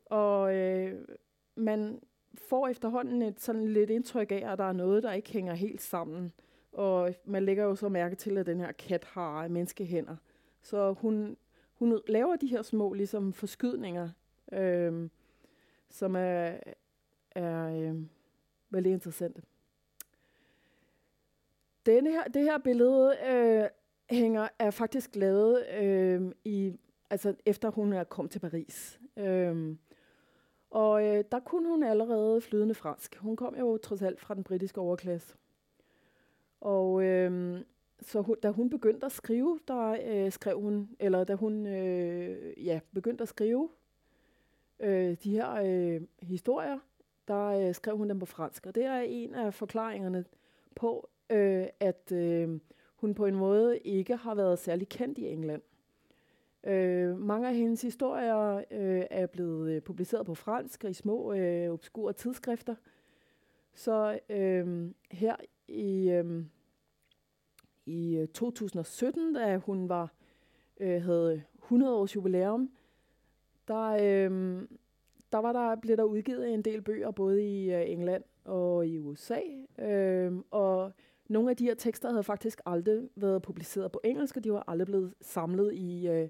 [0.05, 1.07] Og øh,
[1.55, 1.99] man
[2.35, 5.81] får efterhånden et sådan lidt indtryk af, at der er noget, der ikke hænger helt
[5.81, 6.33] sammen.
[6.73, 10.15] Og man lægger jo så mærke til, at den her kat har menneskehænder.
[10.61, 11.37] Så hun,
[11.73, 14.09] hun laver de her små ligesom forskydninger,
[14.51, 15.09] øh,
[15.89, 16.57] som er,
[17.31, 17.95] er øh,
[18.69, 19.41] veldig interessante.
[21.85, 23.69] Denne her, det her billede øh,
[24.09, 26.73] hænger er faktisk lavet øh, i
[27.09, 28.99] altså efter hun er kommet til Paris.
[29.17, 29.75] Øh,
[30.69, 33.15] og øh, der kunne hun allerede flydende fransk.
[33.15, 35.35] Hun kom jo trods alt fra den britiske overklasse.
[36.63, 37.61] Og øh,
[38.01, 42.65] så hun, da hun begyndte at skrive, der øh, skrev hun, eller da hun øh,
[42.65, 43.69] ja, begyndte at skrive
[44.79, 46.79] øh, de her øh, historier,
[47.27, 48.65] der øh, skrev hun dem på fransk.
[48.65, 50.25] Og det er en af forklaringerne
[50.75, 52.59] på, øh, at øh,
[52.95, 55.61] hun på en måde ikke har været særlig kendt i England.
[56.63, 61.33] Øh, mange af hendes historier øh, er blevet øh, publiceret på fransk og i små
[61.33, 62.75] øh, obskure tidsskrifter.
[63.73, 65.35] Så øh, her
[65.69, 66.49] Øhm,
[67.85, 70.13] i, øh, i 2017, da hun var
[70.79, 72.71] øh, havde 100 års jubilæum,
[73.67, 74.61] der, øh,
[75.31, 78.99] der, var der blev der udgivet en del bøger både i øh, England og i
[78.99, 79.39] USA.
[79.79, 80.91] Øh, og
[81.29, 84.63] nogle af de her tekster havde faktisk aldrig været publiceret på engelsk, og de var
[84.67, 86.29] aldrig blevet samlet i, øh,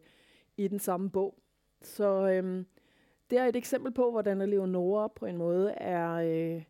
[0.57, 1.35] i den samme bog.
[1.81, 2.65] Så øh,
[3.29, 6.63] det er et eksempel på, hvordan Leonora på en måde er øh,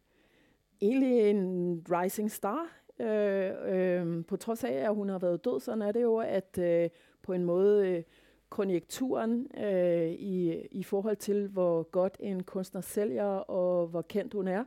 [0.83, 2.67] egentlig en rising star.
[2.99, 6.57] Øh, øh, på trods af, at hun har været død, så er det jo, at
[6.57, 6.89] øh,
[7.21, 8.03] på en måde øh,
[8.49, 14.47] konjekturen øh, i, i forhold til, hvor godt en kunstner sælger og hvor kendt hun
[14.47, 14.63] er,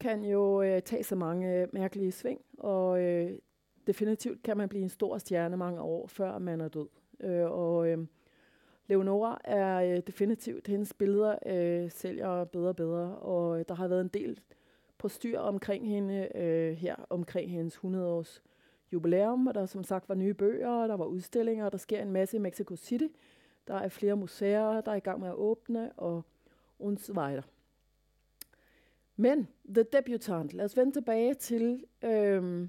[0.00, 3.38] kan jo øh, tage så mange øh, mærkelige sving, og øh,
[3.86, 6.88] definitivt kan man blive en stor stjerne mange år, før man er død.
[7.20, 7.98] Øh, og øh,
[8.86, 13.88] Leonora er øh, definitivt, hendes billeder øh, sælger bedre og bedre, og øh, der har
[13.88, 14.40] været en del
[15.06, 18.42] styr omkring hende øh, her omkring hendes 100-års
[18.92, 22.12] jubilæum, og der som sagt var nye bøger, og der var udstillinger, der sker en
[22.12, 23.06] masse i Mexico City.
[23.66, 26.24] Der er flere museer, der er i gang med at åbne, og
[26.78, 27.42] und weiter.
[29.16, 32.68] Men The Debutant, lad os vende tilbage til øh,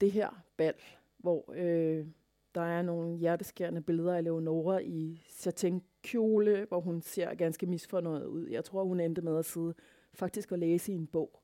[0.00, 0.74] det her bal,
[1.18, 2.06] hvor øh,
[2.54, 8.46] der er nogle hjerteskærende billeder af Leonora i satin-kjole, hvor hun ser ganske misfornøjet ud.
[8.46, 9.74] Jeg tror, hun endte med at sidde
[10.14, 11.40] faktisk at læse i en bog,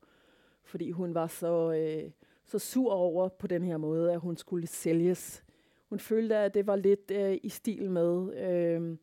[0.65, 2.11] fordi hun var så, øh,
[2.45, 5.45] så sur over på den her måde, at hun skulle sælges.
[5.89, 8.97] Hun følte, at det var lidt øh, i stil med øh,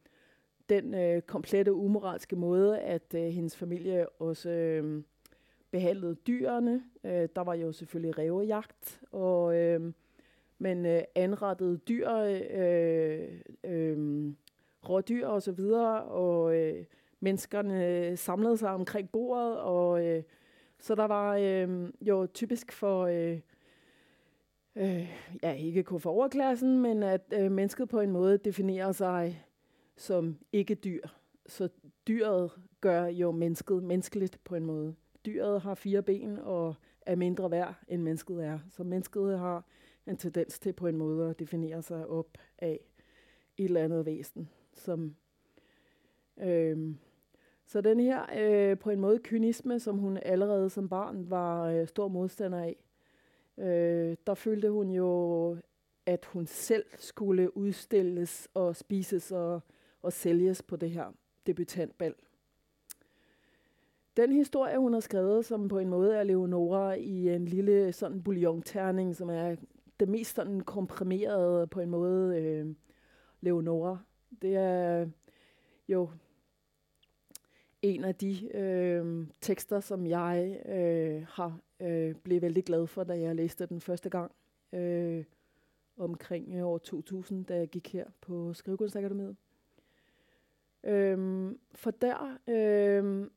[0.69, 5.04] den øh, komplette umoralske måde, at øh, hendes familie også øh,
[5.71, 6.84] behandlede dyrene.
[7.04, 9.58] Øh, der var jo selvfølgelig rævejagt, og...
[9.58, 9.91] Øh,
[10.58, 13.21] men øh, anrettede dyr, øh,
[13.63, 14.34] øh,
[14.89, 16.86] rådyr og så videre, og øh,
[17.26, 20.24] menneskerne øh, samlede sig omkring bordet, og øh,
[20.80, 23.40] så der var øh, jo typisk for, øh,
[24.76, 25.10] øh,
[25.44, 29.46] ja ikke kun for overklassen, men at øh, mennesket på en måde definerer sig
[29.98, 31.02] som ikke dyr.
[31.46, 31.70] Så
[32.08, 34.96] dyret gør jo mennesket menneskeligt på en måde.
[35.26, 38.60] Dyret har fire ben og er mindre værd, end mennesket er.
[38.70, 39.66] Så mennesket har
[40.08, 42.80] en tendens til på en måde at definere sig op af
[43.58, 45.16] et eller andet væsen, som
[46.38, 46.96] øh,
[47.65, 51.88] så den her øh, på en måde kynisme, som hun allerede som barn var øh,
[51.88, 52.75] stor modstander af,
[53.58, 55.58] øh, der følte hun jo,
[56.06, 59.62] at hun selv skulle udstilles og spises og,
[60.01, 61.13] og sælges på det her
[61.47, 62.13] debutantbal.
[64.17, 68.23] Den historie, hun har skrevet, som på en måde er Leonora i en lille sådan
[68.23, 69.56] bouillon-terning, som er
[69.99, 72.75] det mest sådan komprimerede på en måde øh,
[73.41, 73.97] Leonora.
[74.41, 75.08] Det er
[75.88, 76.10] jo
[77.86, 83.19] en af de øh, tekster, som jeg øh, har øh, blevet vældig glad for, da
[83.19, 84.32] jeg læste den første gang
[84.74, 85.24] øh,
[85.98, 89.36] omkring øh, år 2000, da jeg gik her på Skrivekunstakademiet.
[90.84, 93.28] Øh, for der øh,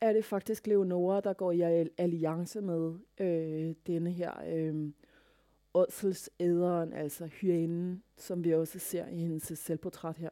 [0.00, 4.90] er det faktisk Leonora, der går i alliance med øh, denne her øh,
[5.74, 10.30] ådselsæderen, altså hyænen, som vi også ser i hendes selvportræt her.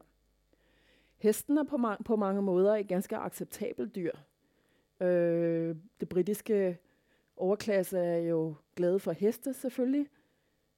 [1.21, 4.11] Hesten er på, ma- på mange måder et ganske acceptabelt dyr.
[5.01, 6.77] Øh, det britiske
[7.37, 10.07] overklasse er jo glade for heste selvfølgelig,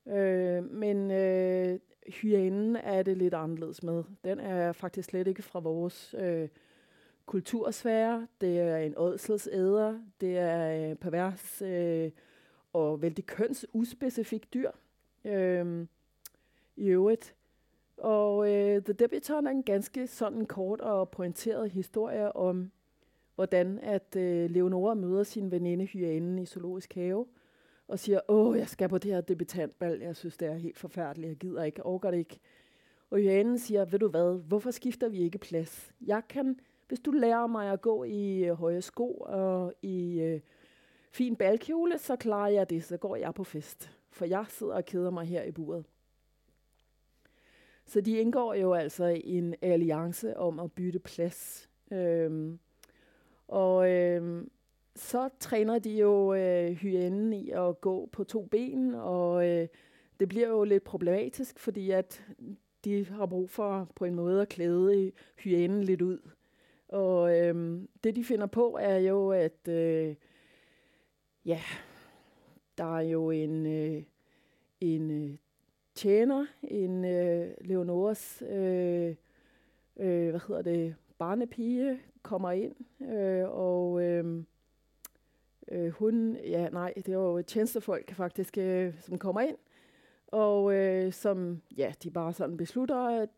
[0.07, 4.03] øh, men øh, hyænen er det lidt anderledes med.
[4.23, 6.49] Den er faktisk slet ikke fra vores øh,
[7.25, 8.27] kultursfære.
[8.41, 12.11] Det er en ådselsæder, det er øh, pervers øh,
[12.73, 14.71] og vældig kønsuspecifik dyr
[15.25, 15.87] øh,
[16.75, 17.35] i øvrigt.
[17.97, 22.71] Og øh, Øh, The Debutant er en ganske sådan kort og pointeret historie om,
[23.35, 27.25] hvordan at øh, Leonora møder sin veninde Hyænen i Zoologisk Have,
[27.87, 31.29] og siger, åh, jeg skal på det her debutantbal, jeg synes, det er helt forfærdeligt,
[31.29, 32.39] jeg gider ikke, overgår det ikke.
[33.09, 35.91] Og Hyænen siger, ved du hvad, hvorfor skifter vi ikke plads?
[36.01, 40.39] Jeg kan, hvis du lærer mig at gå i øh, høje sko og i øh,
[41.11, 43.91] fin balkjole, så klarer jeg det, så går jeg på fest.
[44.11, 45.85] For jeg sidder og keder mig her i buret.
[47.85, 51.69] Så de indgår jo altså i en alliance om at bytte plads.
[51.91, 52.59] Øhm,
[53.47, 54.51] og øhm,
[54.95, 59.67] så træner de jo øh, hyænen i at gå på to ben, og øh,
[60.19, 62.23] det bliver jo lidt problematisk, fordi at
[62.85, 66.19] de har brug for på en måde at klæde hyænen lidt ud.
[66.87, 70.15] Og øhm, det de finder på er jo, at øh,
[71.45, 71.61] ja,
[72.77, 74.03] der er jo en, øh,
[74.81, 75.37] en øh,
[75.95, 79.15] tjener, en øh, Leonoras, øh,
[79.97, 84.43] øh, hvad hedder det, barnepige, kommer ind, øh, og øh,
[85.71, 89.57] øh, hun, ja nej, det var jo tjenestefolk faktisk, øh, som kommer ind,
[90.27, 93.29] og øh, som, ja, de bare sådan beslutter, at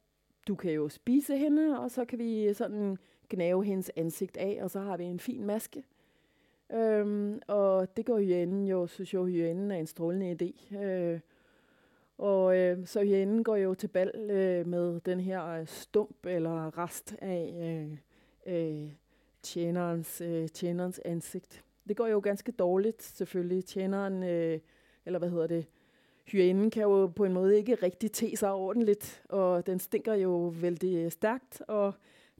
[0.47, 2.97] du kan jo spise hende, og så kan vi sådan
[3.29, 5.83] gnave hendes ansigt af, og så har vi en fin maske.
[6.73, 10.77] Øhm, og det går hyænen jo, synes jo, hyænen er en strålende idé.
[10.77, 11.19] Øh,
[12.17, 16.77] og øh, så hyænen går jo til bal øh, med den her øh, stump eller
[16.77, 17.97] rest af øh,
[18.55, 18.89] øh,
[19.41, 21.63] tjenerens, øh, tjenerens ansigt.
[21.87, 23.65] Det går jo ganske dårligt, selvfølgelig.
[23.65, 24.59] Tjeneren, øh,
[25.05, 25.65] eller hvad hedder det,
[26.25, 30.53] hyænen kan jo på en måde ikke rigtig te sig ordentligt, og den stinker jo
[30.61, 31.93] vældig øh, stærkt, og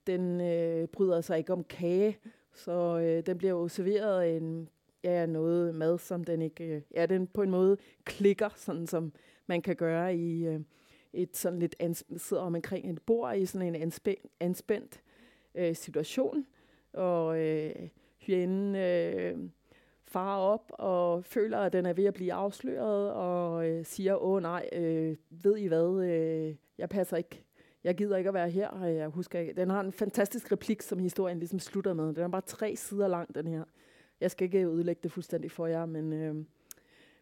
[0.07, 2.17] den øh, bryder sig ikke om kage,
[2.53, 4.69] så øh, den bliver jo serveret en,
[5.03, 9.13] ja, noget mad, som den ikke, øh, ja, den på en måde klikker, sådan som
[9.47, 10.60] man kan gøre i øh,
[11.13, 15.01] et sådan lidt ans- sidder om omkring et bord i sådan en anspændt, anspændt
[15.55, 16.45] øh, situation.
[16.93, 19.38] Og øh, hyænen øh,
[20.03, 24.41] far op og føler, at den er ved at blive afsløret, og øh, siger, åh
[24.41, 27.45] nej, øh, ved I hvad, øh, jeg passer ikke,
[27.84, 28.67] jeg gider ikke at være her.
[28.67, 29.53] Og jeg husker ikke.
[29.53, 32.13] Den har en fantastisk replik, som historien ligesom slutter med.
[32.13, 33.63] Den er bare tre sider lang, den her.
[34.21, 36.36] Jeg skal ikke ødelægge det fuldstændig for jer, men øh,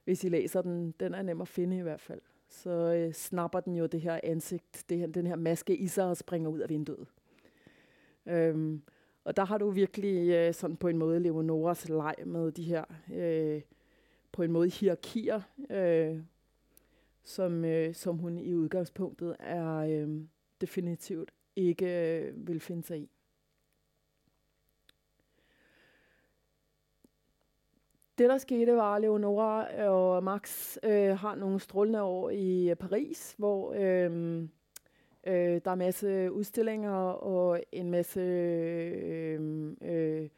[0.04, 2.22] hvis I læser den, den er nem at finde i hvert fald.
[2.50, 6.06] Så øh, snapper den jo det her ansigt, det her, den her maske i sig
[6.06, 7.08] og springer ud af vinduet.
[8.26, 8.82] Øhm,
[9.24, 12.84] og der har du virkelig øh, sådan på en måde Leonoras leg med de her
[13.14, 13.62] øh,
[14.32, 16.20] på en måde hierarkier, øh,
[17.24, 20.22] som, øh, som hun i udgangspunktet er øh,
[20.62, 23.10] definitivt ikke øh, vil finde sig i.
[28.18, 32.70] Det, der skete, var, at Leonora øh, og Max øh, har nogle strålende år i
[32.70, 34.44] øh, Paris, hvor øh,
[35.28, 40.30] Øh, der er masse udstillinger og en masse øh, øh,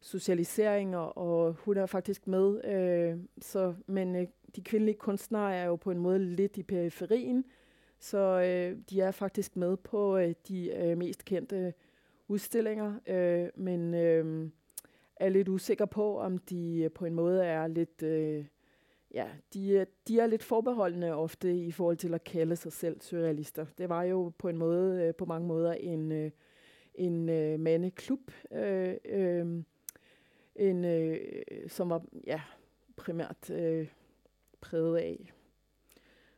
[0.00, 2.64] socialiseringer, og hun er faktisk med.
[2.64, 7.44] Øh, så, men øh, de kvindelige kunstnere er jo på en måde lidt i periferien,
[7.98, 11.74] så øh, de er faktisk med på øh, de øh, mest kendte
[12.28, 14.50] udstillinger, øh, men øh,
[15.22, 18.02] er lidt usikker på, om de øh, på en måde er lidt...
[18.02, 18.44] Øh,
[19.14, 23.00] ja, de, øh, de er lidt forbeholdende ofte i forhold til at kalde sig selv
[23.00, 23.66] surrealister.
[23.78, 26.30] Det var jo på en måde, øh, på mange måder en, øh,
[26.94, 29.62] en øh, mandeklub, øh, øh,
[30.56, 31.18] en, øh,
[31.68, 32.40] som var ja,
[32.96, 33.88] primært øh,
[34.60, 35.32] præget af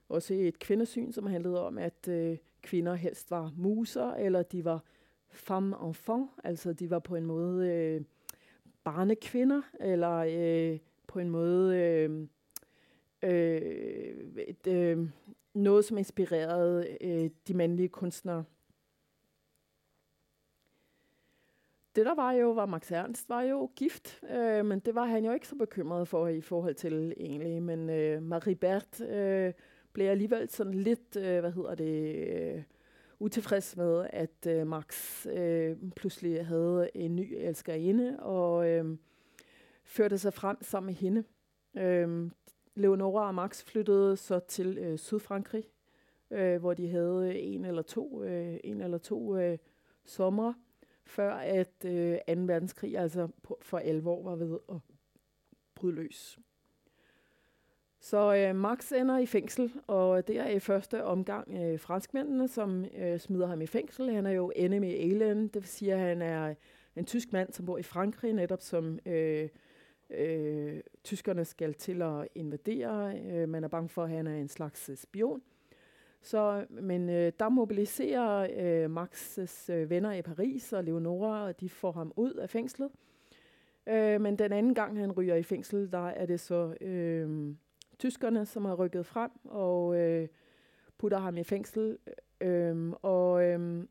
[0.09, 4.85] også et kvindesyn, som handlede om, at øh, kvinder helst var muser, eller de var
[5.31, 8.01] femme enfant, altså de var på en måde øh,
[8.85, 12.29] barnekvinder, eller øh, på en måde øh,
[13.23, 15.09] øh, et, øh,
[15.55, 18.45] noget, som inspirerede øh, de mandlige kunstnere.
[21.97, 25.25] Det der var jo, var Max Ernst var jo gift, øh, men det var han
[25.25, 27.63] jo ikke så bekymret for i forhold til egentlig.
[27.63, 29.53] Men øh, Marie Bert øh,
[29.93, 32.63] blev alligevel sådan lidt, øh, hvad hedder det, øh,
[33.25, 38.97] utilfreds med, at øh, Max øh, pludselig havde en ny elskerinde, og øh,
[39.85, 41.25] førte sig frem sammen med hende.
[41.77, 42.31] Øh,
[42.75, 45.65] Leonora og Max flyttede så til øh, Sydfrankrig,
[46.31, 49.59] øh, hvor de havde en eller to, øh, en eller to øh,
[50.05, 50.53] sommer,
[51.07, 52.33] før at øh, 2.
[52.43, 54.77] verdenskrig altså på, for alvor var ved at
[55.75, 56.39] bryde løs.
[58.05, 62.85] Så øh, Max ender i fængsel, og det er i første omgang øh, franskmændene, som
[62.99, 64.11] øh, smider ham i fængsel.
[64.11, 66.55] Han er jo enemy alien, det vil sige, at han er
[66.97, 69.49] en tysk mand, som bor i Frankrig, netop som øh,
[70.11, 73.19] øh, tyskerne skal til at invadere.
[73.19, 75.43] Øh, man er bange for, at han er en slags øh, spion.
[76.23, 81.69] Så, men øh, der mobiliserer øh, Max' øh, venner i Paris og Leonora, og de
[81.69, 82.91] får ham ud af fængslet.
[83.87, 87.55] Øh, men den anden gang, han ryger i fængsel, der er det så øh,
[87.99, 90.29] tyskerne, som har rykket frem og øh,
[90.99, 91.99] putter ham i fængsel.
[92.41, 93.85] Øh, og øh,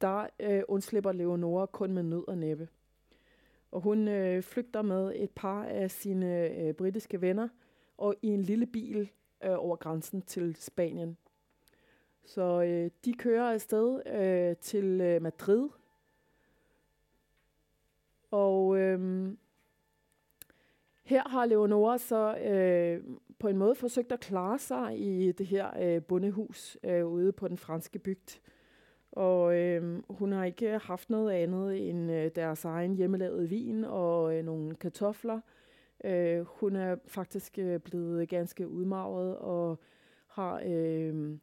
[0.00, 2.68] der øh, undslipper Leonora kun med nød og næppe.
[3.70, 7.48] Og hun øh, flygter med et par af sine øh, britiske venner
[7.98, 9.10] og i en lille bil
[9.44, 11.16] øh, over grænsen til Spanien.
[12.24, 15.68] Så øh, de kører afsted øh, til øh, Madrid.
[18.30, 19.28] Og øh,
[21.02, 23.02] her har Leonora så øh,
[23.38, 27.48] på en måde forsøgt at klare sig i det her øh, bondehus øh, ude på
[27.48, 28.40] den franske bygd.
[29.12, 34.36] Og øh, hun har ikke haft noget andet end øh, deres egen hjemmelavede vin og
[34.36, 35.40] øh, nogle kartofler.
[36.04, 39.78] Øh, hun er faktisk øh, blevet ganske udmagret og
[40.26, 41.38] har øh,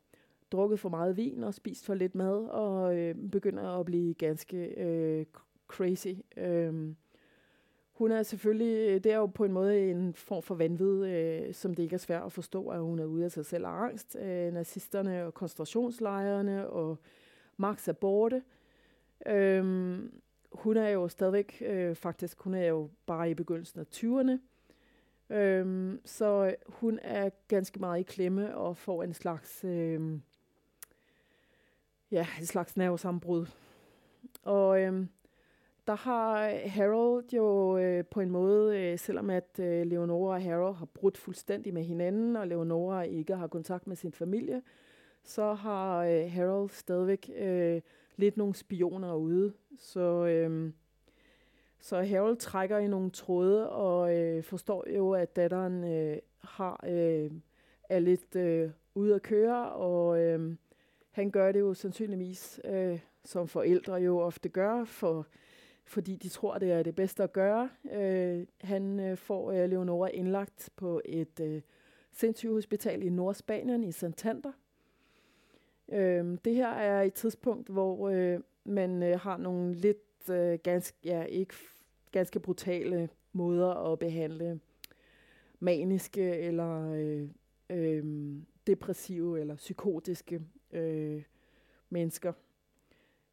[0.51, 4.57] drukket for meget vin og spist for lidt mad og øh, begynder at blive ganske
[4.57, 5.25] øh,
[5.67, 6.13] crazy.
[6.37, 6.93] Øh,
[7.99, 11.53] hun er selvfølgelig, øh, det er jo på en måde en form for vanvid, øh,
[11.53, 13.69] som det ikke er svært at forstå, at hun er ude af sig selv af
[13.69, 14.15] angst.
[14.15, 16.97] Øh, nazisterne og koncentrationslejrene og
[17.57, 18.43] Max er borte.
[19.25, 20.21] Øhm,
[20.51, 24.39] hun er jo stadigvæk, øh, faktisk, hun er jo bare i begyndelsen af 20'erne.
[25.35, 30.19] Øhm, så hun er ganske meget i klemme og får en slags, øh,
[32.11, 33.45] ja, en slags nervesambrud.
[34.43, 35.05] Og øh,
[35.89, 40.43] der har øh, Harold jo øh, på en måde, øh, selvom at øh, Leonora og
[40.43, 44.61] Harold har brudt fuldstændig med hinanden, og Leonora ikke har kontakt med sin familie,
[45.23, 47.81] så har øh, Harold stadigvæk øh,
[48.15, 49.53] lidt nogle spioner ude.
[49.77, 50.71] Så, øh,
[51.79, 57.31] så Harold trækker i nogle tråde og øh, forstår jo, at datteren øh, har øh,
[57.89, 60.55] er lidt øh, ude at køre, og øh,
[61.11, 65.27] han gør det jo sandsynligvis, øh, som forældre jo ofte gør, for,
[65.89, 67.69] fordi de tror, det er det bedste at gøre.
[67.91, 71.61] Øh, han øh, får øh, Leonora indlagt på et øh,
[72.11, 74.51] sindssygehospital i Nordspanien i Santander.
[75.91, 80.97] Øh, det her er et tidspunkt, hvor øh, man øh, har nogle lidt øh, ganske,
[81.05, 81.53] ja, ikke
[82.11, 84.59] ganske brutale måder at behandle
[85.59, 87.29] maniske eller øh,
[87.69, 88.35] øh,
[88.67, 91.23] depressive eller psykotiske øh,
[91.89, 92.33] mennesker.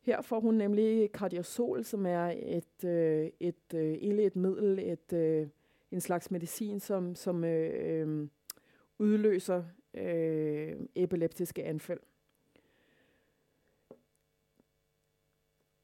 [0.07, 5.49] Her får hun nemlig kardiosol, som er et, øh, et, øh, et middel, et, øh,
[5.91, 8.29] en slags medicin, som, som øh, øh,
[8.99, 12.01] udløser øh, epileptiske anfald.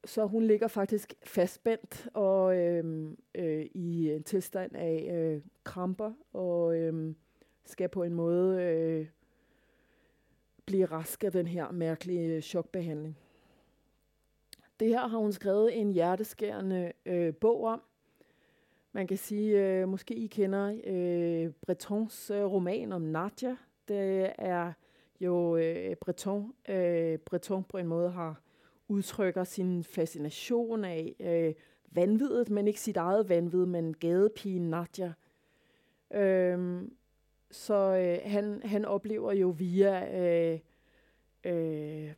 [0.04, 6.76] Så hun ligger faktisk fastspændt og øh, øh, i en tilstand af øh, kramper og
[6.76, 7.14] øh,
[7.64, 9.06] skal på en måde øh,
[10.66, 13.18] blive rask af den her mærkelige chokbehandling.
[14.82, 17.82] Det her har hun skrevet en hjerteskærende øh, bog om.
[18.92, 23.56] Man kan sige, øh, måske I kender øh, Bretons øh, roman om Nadia.
[23.88, 24.72] Det er
[25.20, 28.40] jo øh, Breton, øh, Breton på en måde har
[28.88, 31.54] udtrykker sin fascination af øh,
[31.90, 35.12] vanvidet, men ikke sit eget vanvid, men gadepigen Nadia.
[36.14, 36.96] Øhm,
[37.50, 40.60] så øh, han, han oplever jo via øh,
[41.44, 42.14] øh,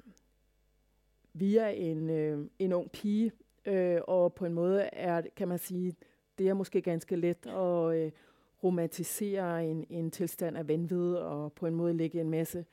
[1.35, 3.33] via en, øh, en ung pige,
[3.67, 5.95] øh, og på en måde er, kan man sige,
[6.39, 8.13] det er måske ganske let at øh,
[8.65, 12.65] romantisere en, en tilstand af vanvid, og på en måde lægge en masse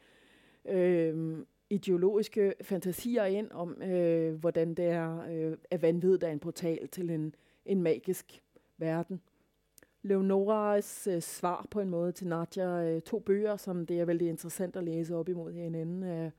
[0.66, 1.38] øh,
[1.70, 7.10] ideologiske fantasier ind om, øh, hvordan det er, øh, at vanvid er en portal til
[7.10, 7.36] en,
[7.66, 8.42] en magisk
[8.78, 9.22] verden.
[10.04, 14.28] Leonoras øh, svar på en måde til Nadia, øh, to bøger, som det er vældig
[14.28, 16.32] interessant at læse op imod hinanden, øh,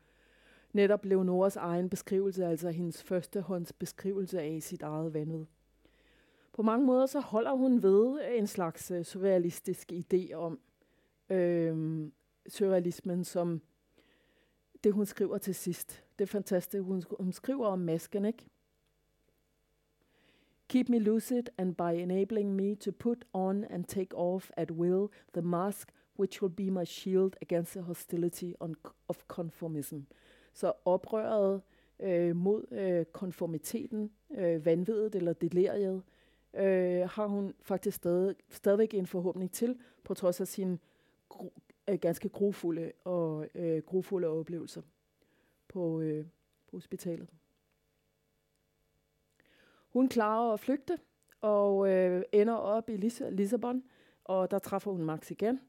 [0.73, 5.45] netop Leonoras egen beskrivelse, altså hendes førstehånds beskrivelse af sit eget vanvid.
[6.53, 10.61] På mange måder så holder hun ved en slags øh, surrealistisk idé om
[11.31, 12.07] øh,
[12.49, 13.61] surrealismen som
[14.85, 16.05] det, hun skriver til sidst.
[16.19, 16.83] Det er fantastisk.
[16.83, 18.47] Hun, hun skriver om masken, ikke?
[20.69, 25.09] Keep me lucid, and by enabling me to put on and take off at will
[25.35, 28.75] the mask which will be my shield against the hostility on,
[29.09, 29.97] of conformism.
[30.53, 31.63] Så oprøret
[32.01, 36.03] øh, mod øh, konformiteten, øh, vanvidet eller deliriet,
[36.55, 40.79] øh, har hun faktisk stadig, stadigvæk en forhåbning til, på trods af sin
[41.29, 41.53] gro,
[41.89, 44.83] øh, ganske grofulde og øh, grofulde oplevelser
[45.69, 46.27] på, øh,
[46.71, 47.29] på hospitalet.
[49.89, 50.99] Hun klarer at flygte
[51.41, 53.83] og øh, ender op i Lis- Lissabon,
[54.25, 55.61] og der træffer hun Max igen.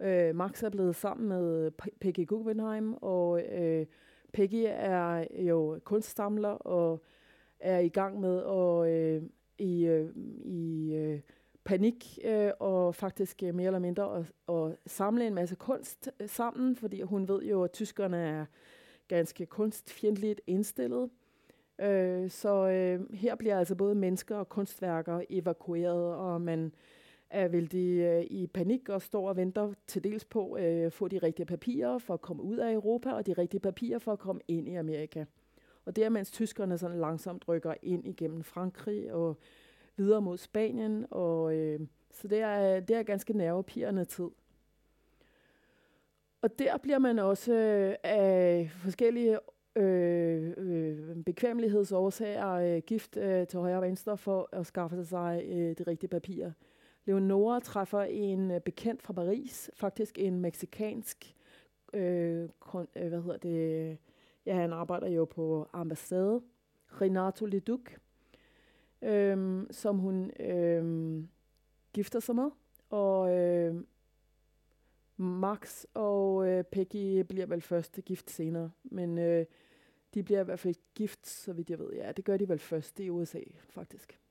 [0.00, 1.70] Øh, Max er blevet sammen med
[2.00, 3.86] Peggy Guggenheim, og øh,
[4.32, 7.02] Peggy er jo kunstsamler og
[7.60, 9.22] er i gang med at øh,
[9.58, 11.20] i, øh, i øh,
[11.64, 16.28] panik øh, og faktisk øh, mere eller mindre at, at samle en masse kunst øh,
[16.28, 18.44] sammen, fordi hun ved jo, at tyskerne er
[19.08, 21.10] ganske kunstfjendtligt indstillet.
[21.80, 26.74] Øh, så øh, her bliver altså både mennesker og kunstværker evakueret, og man
[27.32, 30.92] er vældig øh, i panik og står og venter til dels på øh, at øh,
[30.92, 34.12] få de rigtige papirer for at komme ud af Europa, og de rigtige papirer for
[34.12, 35.24] at komme ind i Amerika.
[35.84, 39.36] Og det er, mens tyskerne sådan langsomt rykker ind igennem Frankrig og
[39.96, 41.80] videre mod Spanien, og øh,
[42.12, 44.28] så det er, det er ganske nervepirrende tid.
[46.42, 49.38] Og der bliver man også øh, af forskellige
[49.76, 51.16] øh, øh,
[52.60, 56.52] øh, gift øh, til højre og venstre for at skaffe sig øh, de rigtige papirer.
[57.04, 61.34] Leonora træffer en øh, bekendt fra Paris, faktisk en meksikansk,
[61.92, 63.98] øh, kon, øh, hvad hedder det,
[64.46, 66.42] ja, han arbejder jo på ambassade,
[67.00, 67.80] Renato Leduc,
[69.02, 71.24] øh, som hun øh,
[71.92, 72.50] gifter sig med,
[72.90, 73.74] og øh,
[75.16, 79.46] Max og øh, Peggy bliver vel først gift senere, men øh,
[80.14, 81.92] de bliver i hvert fald gift, så vidt jeg ved.
[81.92, 83.40] Ja, det gør de vel først i USA,
[83.70, 84.21] faktisk.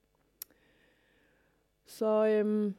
[1.86, 2.76] Så, øhm,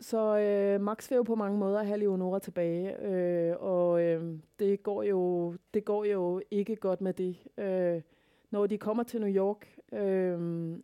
[0.00, 4.82] så øh, Max vil jo på mange måder have Leonora tilbage, øh, og øh, det,
[4.82, 7.36] går jo, det går jo ikke godt med det.
[7.58, 8.02] Øh,
[8.50, 10.78] når de kommer til New York, øh,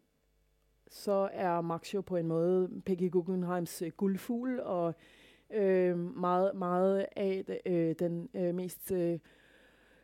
[0.89, 4.95] så er Max jo på en måde Peggy Guggenheims øh, guldfugl, og
[5.51, 9.19] øh, meget, meget af øh, den øh, mest øh,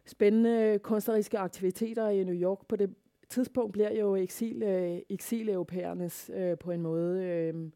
[0.07, 2.95] spændende kunstneriske aktiviteter i New York på det
[3.33, 7.71] tidspunkt bliver jo eksil, øh, eksileuropæernes øh, på en måde øh,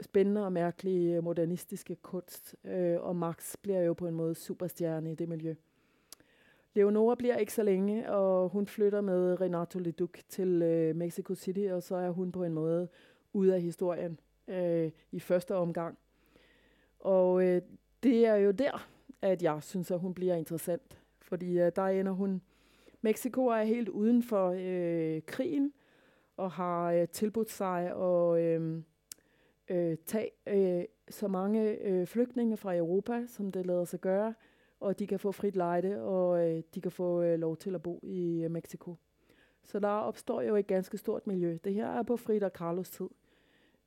[0.00, 5.12] spændende og mærkelige øh, modernistiske kunst, øh, og Max bliver jo på en måde superstjerne
[5.12, 5.54] i det miljø.
[6.74, 11.68] Leonora bliver ikke så længe, og hun flytter med Renato Leduc til øh, Mexico City,
[11.72, 12.88] og så er hun på en måde
[13.32, 15.98] ude af historien øh, i første omgang.
[16.98, 17.62] Og øh,
[18.02, 18.88] det er jo der,
[19.22, 21.02] at jeg synes, at hun bliver interessant.
[21.20, 22.42] Fordi øh, der ender hun...
[23.06, 25.72] Mexico er helt uden for øh, krigen,
[26.36, 28.82] og har øh, tilbudt sig at øh,
[29.68, 34.34] øh, tage øh, så mange øh, flygtninge fra Europa, som det lader sig gøre,
[34.80, 37.82] og de kan få frit lejde, og øh, de kan få øh, lov til at
[37.82, 38.96] bo i øh, Mexico.
[39.64, 41.58] Så der opstår jo et ganske stort miljø.
[41.64, 43.08] Det her er på Frida Carlos tid.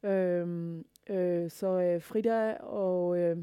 [0.04, 3.38] Øhm, øh, så øh, Frida og øh,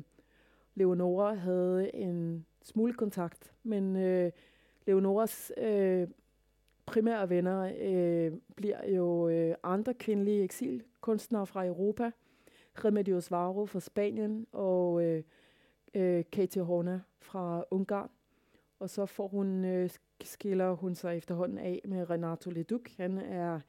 [0.75, 4.33] Leonora havde en smule kontakt, men øh,
[4.87, 6.09] Leonoras øh,
[6.87, 12.11] primære venner øh, bliver jo øh, andre kvindelige eksilkunstnere fra Europa.
[12.85, 15.23] Remedios Varo fra Spanien og øh,
[15.95, 18.11] øh, Katie Horna fra Ungarn.
[18.79, 19.91] Og så får hun, øh,
[20.25, 22.97] skiller hun sig efterhånden af med Renato Leduc.
[22.97, 23.61] Han er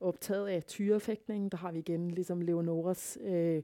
[0.00, 1.52] optaget af tyrefægtning.
[1.52, 3.62] Der har vi igen ligesom Leonoras øh,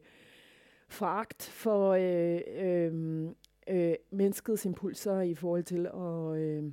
[0.89, 3.29] foragt for øh, øh,
[3.69, 6.73] øh, menneskets impulser i forhold til at øh,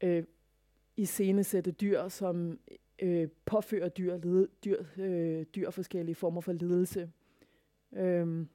[0.00, 0.24] øh,
[0.96, 2.58] iscenesætte dyr, som
[2.98, 7.10] øh, påfører dyr, led, dyr, øh, dyr forskellige former for lidelse.
[7.92, 8.46] Øh,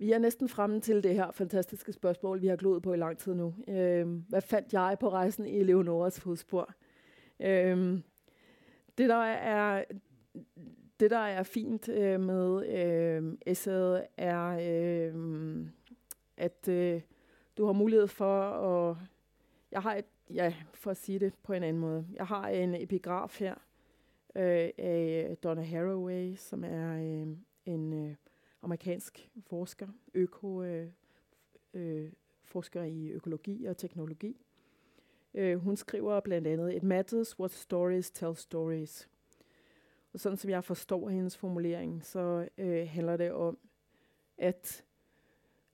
[0.00, 3.18] Vi er næsten fremme til det her fantastiske spørgsmål, vi har gloet på i lang
[3.18, 3.54] tid nu.
[3.68, 6.74] Øh, hvad fandt jeg på rejsen i Leonoras fodspor?
[7.40, 7.98] Øh,
[8.98, 9.84] det, der er,
[11.00, 15.66] det, der er fint øh, med øh, essayet, er, øh,
[16.36, 17.00] at øh,
[17.60, 18.96] du har mulighed for at...
[19.72, 22.06] Jeg har et, ja, for at sige det på en anden måde.
[22.12, 23.54] Jeg har en epigraf her
[24.36, 27.36] øh, af Donna Haraway, som er øh,
[27.66, 27.92] en...
[27.92, 28.14] Øh,
[28.62, 30.88] amerikansk forsker, øko, øh,
[31.74, 32.12] øh,
[32.44, 34.36] forsker i økologi og teknologi.
[35.34, 39.08] Øh, hun skriver blandt andet, It matters what stories tell stories.
[40.12, 43.58] Og sådan som jeg forstår hendes formulering, så øh, handler det om,
[44.38, 44.84] at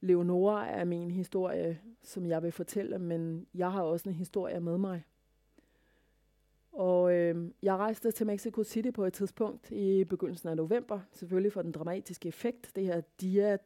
[0.07, 4.79] Leonora er min historie, som jeg vil fortælle, men jeg har også en historie med
[4.79, 5.05] mig.
[6.73, 11.53] Og øh, jeg rejste til Mexico City på et tidspunkt i begyndelsen af november, selvfølgelig
[11.53, 13.57] for den dramatiske effekt, det her Dia,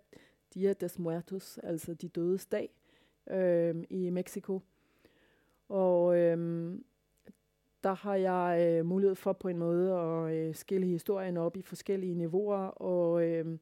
[0.55, 2.71] Dia des Muertos, altså de dødes dag
[3.31, 4.61] øh, i Mexico.
[5.69, 6.39] Og øh,
[7.85, 11.63] der har jeg øh, mulighed for på en måde at øh, skille historien op i
[11.63, 13.59] forskellige niveauer, og øh,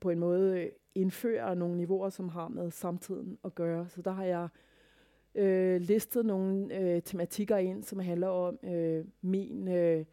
[0.00, 3.88] på en måde indfører nogle niveauer, som har med samtiden at gøre.
[3.88, 4.48] Så der har jeg
[5.34, 10.04] øh, listet nogle øh, tematikker ind, som handler om øh, min, øh,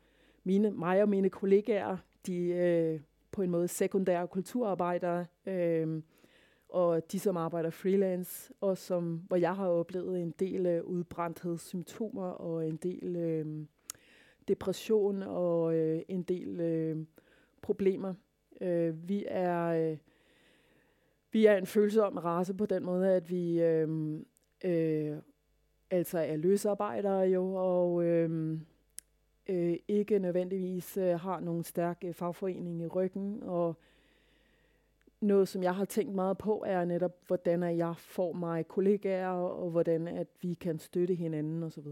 [0.44, 1.98] mine, mig og mine kollegaer,
[2.28, 3.00] de øh,
[3.32, 6.02] på en måde sekundære kulturarbejdere, øh,
[6.70, 12.30] og de, som arbejder freelance, og som, hvor jeg har oplevet en del øh, udbrændthedssymptomer
[12.30, 13.66] og en del øh,
[14.48, 17.06] depression og øh, en del øh,
[17.62, 18.14] problemer.
[18.62, 19.98] Øh, vi er øh,
[21.32, 24.20] vi er en følsom race på den måde, at vi øh,
[24.64, 25.18] øh,
[25.92, 28.60] altså er løsarbejdere jo, og øh,
[29.50, 33.76] øh, ikke nødvendigvis øh, har nogen stærk øh, fagforening i ryggen, og
[35.22, 39.70] noget, som jeg har tænkt meget på, er netop, hvordan jeg får mig kollegaer, og
[39.70, 41.86] hvordan at vi kan støtte hinanden osv.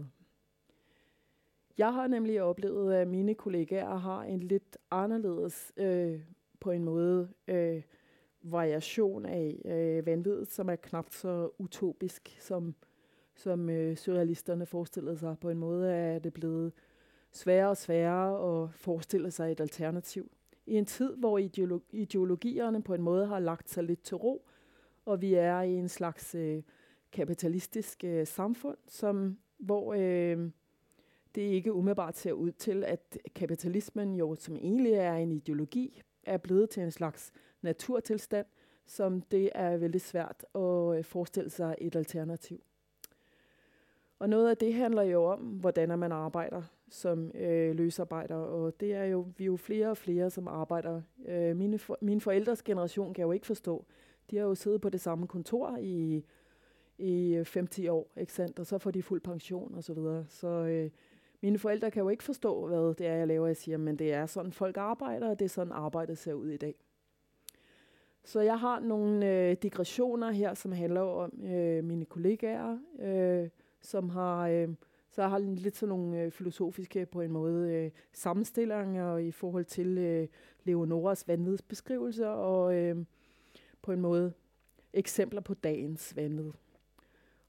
[1.78, 6.20] Jeg har nemlig oplevet, at mine kollegaer har en lidt anderledes øh,
[6.60, 7.82] på en måde øh,
[8.50, 12.74] variation af øh, vanvittet, som er knap så utopisk, som,
[13.34, 15.36] som øh, surrealisterne forestillede sig.
[15.40, 16.72] På en måde er det blevet
[17.32, 20.30] sværere og sværere at forestille sig et alternativ.
[20.66, 24.48] I en tid, hvor ideolo- ideologierne på en måde har lagt sig lidt til ro,
[25.04, 26.62] og vi er i en slags øh,
[27.12, 30.50] kapitalistisk øh, samfund, som, hvor øh,
[31.34, 36.36] det ikke umiddelbart ser ud til, at kapitalismen jo, som egentlig er en ideologi, er
[36.36, 37.32] blevet til en slags
[37.62, 38.46] naturtilstand,
[38.86, 42.62] som det er vældig svært at øh, forestille sig et alternativ.
[44.18, 48.94] Og noget af det handler jo om, hvordan man arbejder som øh, løsarbejder, og det
[48.94, 51.02] er jo, vi er jo flere og flere, som arbejder.
[51.28, 53.84] Øh, mine, for, mine forældres generation kan jo ikke forstå.
[54.30, 56.24] De har jo siddet på det samme kontor i,
[56.98, 58.58] i øh, 5-10 år, ikke sandt?
[58.58, 60.24] og så får de fuld pension og så videre.
[60.28, 60.90] Så øh,
[61.40, 63.46] mine forældre kan jo ikke forstå, hvad det er, jeg laver.
[63.46, 66.48] Jeg siger, men det er sådan, folk arbejder, og det er sådan, arbejdet ser ud
[66.48, 66.74] i dag.
[68.26, 73.48] Så jeg har nogle øh, digressioner her, som handler om øh, mine kollegaer, øh,
[73.80, 74.68] som har, øh,
[75.10, 79.64] så jeg har lidt sådan nogle øh, filosofiske på en måde øh, sammenstillinger i forhold
[79.64, 80.28] til øh,
[80.64, 82.96] Leonoras vanvidsbeskrivelser, og øh,
[83.82, 84.32] på en måde
[84.92, 86.50] eksempler på dagens vanvid.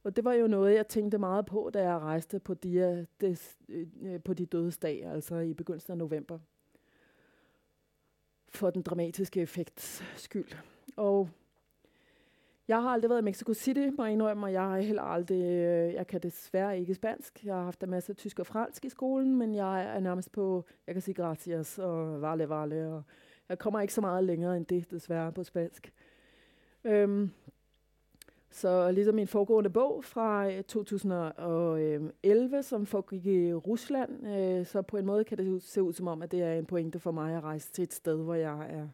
[0.04, 3.58] Og det var jo noget, jeg tænkte meget på, da jeg rejste på de, des,
[3.70, 6.40] øh, øh, på de dødes dag, altså i begyndelsen af november.
[8.50, 10.52] For den dramatiske effekts skyld.
[10.96, 11.30] Og
[12.68, 15.42] jeg har aldrig været i Mexico City, må jeg indrømme, og jeg har heller aldrig,
[15.42, 17.46] øh, jeg kan desværre ikke spansk.
[17.46, 20.66] Jeg har haft en masse tysk og fransk i skolen, men jeg er nærmest på,
[20.88, 23.04] jeg kan sige gracias og vale vale, og
[23.50, 25.94] jeg kommer ikke så meget længere end det, desværre, på spansk.
[26.84, 27.32] Øhm,
[28.50, 34.98] så ligesom min foregående bog fra øh, 2011, som foregik i Rusland, øh, så på
[34.98, 37.36] en måde kan det se ud som om, at det er en pointe for mig
[37.36, 38.88] at rejse til et sted, hvor jeg er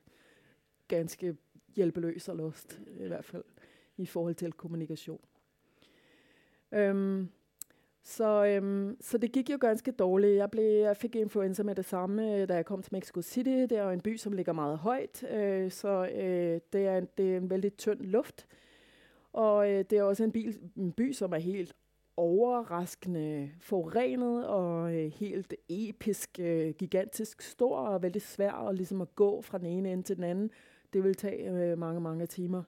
[0.87, 1.35] ganske
[1.75, 3.43] hjælpeløs og lost, i hvert fald
[3.97, 5.19] i forhold til kommunikation.
[6.71, 7.29] Øhm,
[8.03, 10.35] så, øhm, så det gik jo ganske dårligt.
[10.35, 13.49] Jeg, blev, jeg fik influenza med det samme, øh, da jeg kom til Mexico City.
[13.49, 17.07] Det er jo en by, som ligger meget højt, øh, så øh, det, er en,
[17.17, 18.47] det er en vældig tynd luft.
[19.33, 21.75] Og øh, det er også en, bil, en by, som er helt
[22.17, 29.15] overraskende forurenet og øh, helt episk, øh, gigantisk stor og vældig svær at, ligesom at
[29.15, 30.51] gå fra den ene ende til den anden.
[30.93, 32.63] Det vil tage øh, mange, mange timer.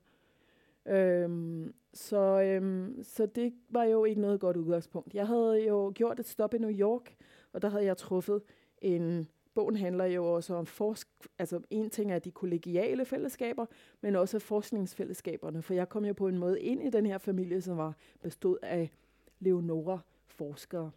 [0.86, 5.13] Øhm, så, øhm, så det var jo ikke noget godt udgangspunkt.
[5.13, 7.16] Jeg havde jo gjort et stop i New York,
[7.53, 8.41] og der havde jeg truffet
[8.82, 9.28] en...
[9.56, 11.08] Bogen handler jo også om forsk...
[11.39, 13.66] Altså, en ting er de kollegiale fællesskaber,
[14.01, 15.62] men også forskningsfællesskaberne.
[15.62, 18.58] For jeg kom jo på en måde ind i den her familie, som var bestod
[18.62, 18.91] af
[19.39, 20.91] Leonora-forskere,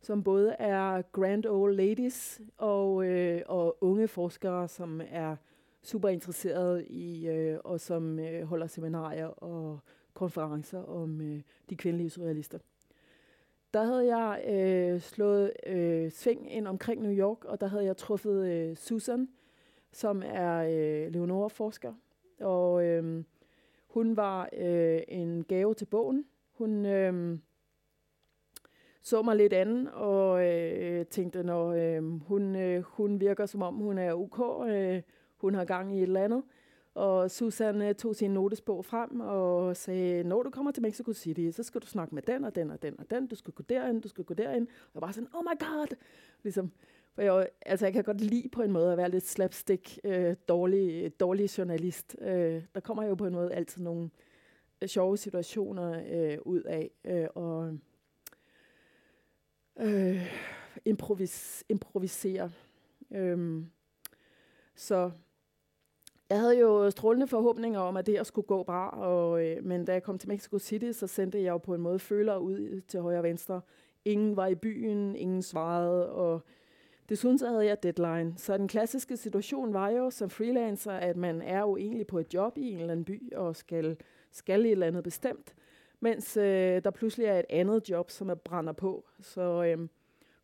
[0.00, 5.36] som både er grand old ladies og, øh, og unge forskere, som er
[5.82, 9.78] super interesserede i, øh, og som øh, holder seminarier og
[10.14, 12.58] konferencer om øh, de kvindelige surrealister.
[13.74, 17.96] Der havde jeg øh, slået øh, sving ind omkring New York, og der havde jeg
[17.96, 19.28] truffet øh, Susan,
[19.92, 21.94] som er øh, Leonora-forsker.
[22.40, 23.24] Og øh,
[23.88, 26.24] hun var øh, en gave til bogen.
[26.52, 27.38] Hun øh,
[29.02, 33.74] så mig lidt anden og øh, tænkte, når øh, hun, øh, hun virker som om
[33.74, 35.02] hun er ok, øh,
[35.36, 36.42] hun har gang i et eller andet.
[36.96, 41.62] Og Susan tog sin notesbog frem og sagde, når du kommer til Mexico City, så
[41.62, 43.26] skal du snakke med den og den og den og den.
[43.26, 44.66] Du skal gå derind, du skal gå derind.
[44.66, 45.96] Og jeg var sådan, oh my god!
[46.42, 46.72] Ligesom,
[47.14, 50.36] for jeg, altså jeg kan godt lide på en måde at være lidt slapstick, øh,
[50.48, 52.16] dårlig, dårlig journalist.
[52.20, 54.10] Øh, der kommer jo på en måde altid nogle
[54.82, 56.90] øh, sjove situationer øh, ud af.
[57.04, 57.78] Øh, og
[59.80, 60.36] øh,
[60.84, 62.50] improvis, improvisere.
[63.10, 63.64] Øh,
[64.74, 65.10] så
[66.30, 69.84] jeg havde jo strålende forhåbninger om, at det her skulle gå bra, og, øh, men
[69.84, 72.80] da jeg kom til Mexico City, så sendte jeg jo på en måde følere ud
[72.88, 73.60] til højre og venstre.
[74.04, 76.40] Ingen var i byen, ingen svarede, og
[77.08, 78.34] desuden så havde jeg deadline.
[78.36, 82.34] Så den klassiske situation var jo som freelancer, at man er jo egentlig på et
[82.34, 83.96] job i en eller anden by, og skal,
[84.32, 85.54] skal et eller andet bestemt,
[86.00, 89.04] mens øh, der pludselig er et andet job, som er brænder på.
[89.20, 89.88] Så øh,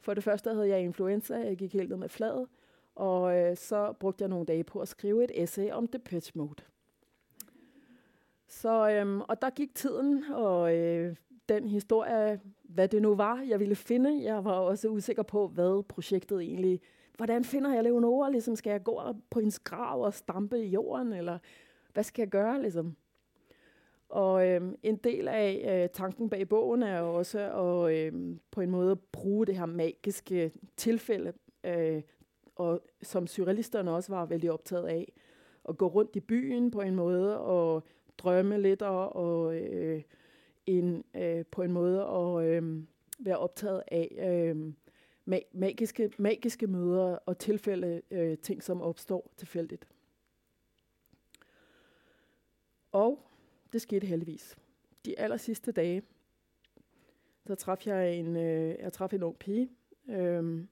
[0.01, 2.47] for det første havde jeg influenza, jeg gik helt ned med fladet,
[2.95, 6.62] og øh, så brugte jeg nogle dage på at skrive et essay om Depeche Mode.
[8.49, 11.16] Så, øhm, og der gik tiden, og øh,
[11.49, 15.82] den historie, hvad det nu var, jeg ville finde, jeg var også usikker på, hvad
[15.82, 16.80] projektet egentlig,
[17.16, 21.12] hvordan finder jeg Leonora, ligesom skal jeg gå på en grav og stampe i jorden,
[21.12, 21.38] eller
[21.93, 22.97] hvad skal jeg gøre, ligesom?
[24.09, 28.61] Og øh, en del af øh, tanken bag bogen er jo også at øh, på
[28.61, 31.32] en måde bruge det her magiske tilfælde
[31.64, 32.03] øh,
[32.63, 35.13] og som surrealisterne også var vældig optaget af,
[35.69, 37.83] at gå rundt i byen på en måde, og
[38.19, 40.03] drømme lidt, og, og øh,
[40.67, 42.83] en, øh, på en måde at øh,
[43.19, 44.09] være optaget af
[44.55, 44.73] øh,
[45.53, 49.89] magiske, magiske møder og tilfælde, øh, ting som opstår tilfældigt.
[52.93, 53.19] Og
[53.73, 54.57] det skete heldigvis.
[55.05, 56.03] De aller sidste dage,
[57.47, 59.71] så traf jeg en, øh, jeg traf en ung pige,
[60.09, 60.65] øh,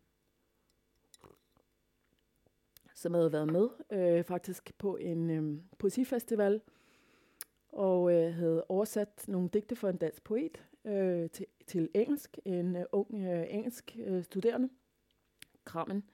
[3.01, 6.61] som havde været med øh, faktisk på en øh, poesifestival,
[7.73, 12.77] og øh, havde oversat nogle digte for en dansk poet øh, til, til engelsk, en
[12.77, 14.69] øh, ung øh, engelsk øh, studerende,
[15.65, 16.05] Krammen.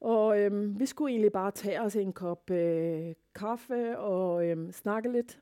[0.00, 5.12] Og øh, vi skulle egentlig bare tage os en kop øh, kaffe og øh, snakke
[5.12, 5.40] lidt.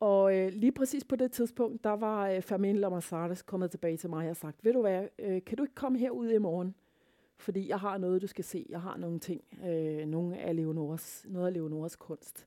[0.00, 4.10] Og øh, lige præcis på det tidspunkt, der var øh, Fermin Lamassares kommet tilbage til
[4.10, 6.74] mig og sagt, ved du hvad, øh, kan du ikke komme herud i morgen?
[7.40, 8.66] Fordi jeg har noget, du skal se.
[8.68, 12.46] Jeg har nogle ting, øh, nogle af Leonoras, noget af Leonoras kunst.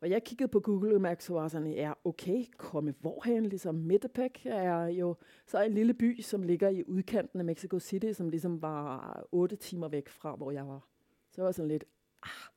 [0.00, 3.46] Og jeg kiggede på Google Maps og var sådan, ja, okay, komme hvorhen?
[3.46, 5.14] Ligesom Metepec er jo
[5.46, 9.56] så en lille by, som ligger i udkanten af Mexico City, som ligesom var otte
[9.56, 10.88] timer væk fra, hvor jeg var.
[11.30, 11.84] Så jeg var sådan lidt,
[12.22, 12.52] ah,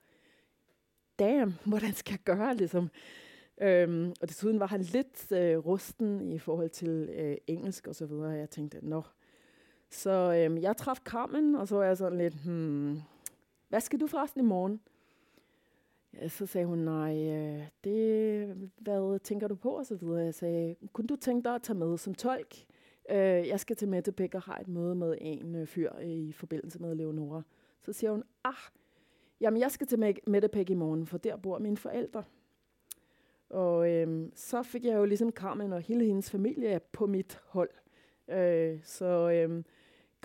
[1.19, 2.89] damn, hvordan skal jeg gøre, ligesom.
[3.61, 8.05] Øhm, og desuden var han lidt øh, rusten i forhold til øh, engelsk og så
[8.05, 8.31] videre.
[8.31, 9.01] Jeg tænkte, nå.
[9.95, 12.97] Så øhm, jeg traf Carmen, og så var jeg sådan lidt, hmm,
[13.69, 14.81] hvad skal du forresten i morgen?
[16.13, 19.69] Ja, så sagde hun, nej, øh, det, hvad tænker du på?
[19.69, 20.23] Og så videre.
[20.23, 22.55] Jeg sagde, kunne du tænke dig at tage med som tolk?
[23.09, 26.79] Øh, jeg skal til Mettebæk og har et møde med en øh, fyr i forbindelse
[26.79, 27.41] med Leonora.
[27.81, 28.53] Så siger hun, ah,
[29.41, 32.23] jamen jeg skal til Mettebæk i morgen, for der bor mine forældre.
[33.49, 37.69] Og øh, så fik jeg jo ligesom Carmen og hele hendes familie på mit hold.
[38.27, 39.63] Øh, så øh,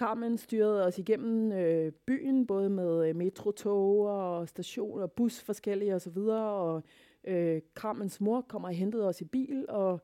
[0.00, 6.18] Carmen styrede os igennem øh, byen, både med øh, metrotog og stationer, bus forskellige osv.
[6.18, 6.82] Og
[7.24, 10.00] øh, Carmens mor kom og hentede os i bil og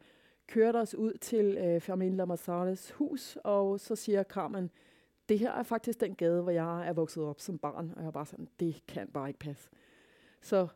[0.47, 3.39] kørte os ud til øh, Fermin Lamassales hus.
[3.45, 4.71] Og så siger Carmen,
[5.29, 7.93] det her er faktisk den gade, hvor jeg er vokset op som barn.
[7.97, 9.71] Og jeg er bare sådan, det kan bare ikke passe.
[10.41, 10.67] Så,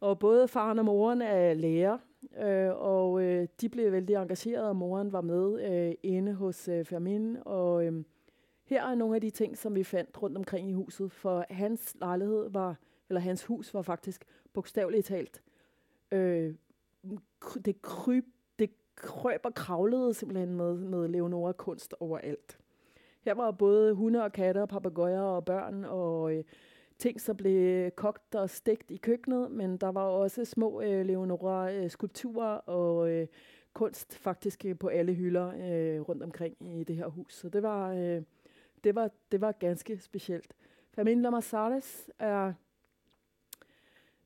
[0.00, 1.98] og både faren og moren er lærer,
[2.42, 6.84] øh, og øh, de blev vældig engageret, og moren var med øh, inde hos øh,
[6.84, 7.36] Fermin.
[7.44, 8.04] Og øh,
[8.66, 11.96] her er nogle af de ting, som vi fandt rundt omkring i huset, for hans
[12.00, 12.76] lejlighed var,
[13.08, 15.42] eller hans hus var faktisk bogstaveligt talt,
[16.12, 16.54] øh,
[17.64, 18.24] det kryb,
[18.58, 22.58] det krøb og kravlede simpelthen med, med Leonora kunst overalt.
[23.20, 26.44] Her var både hunde og katter, papegøjer og børn og øh,
[26.98, 32.54] ting, som blev kogt og stegt i køkkenet, men der var også små øh, Leonora-skulpturer
[32.54, 33.26] øh, og øh,
[33.72, 37.34] kunst faktisk på alle hylder øh, rundt omkring i det her hus.
[37.34, 38.22] Så det var, øh,
[38.86, 40.54] det var, det var ganske specielt.
[40.94, 42.52] Familien Marsales er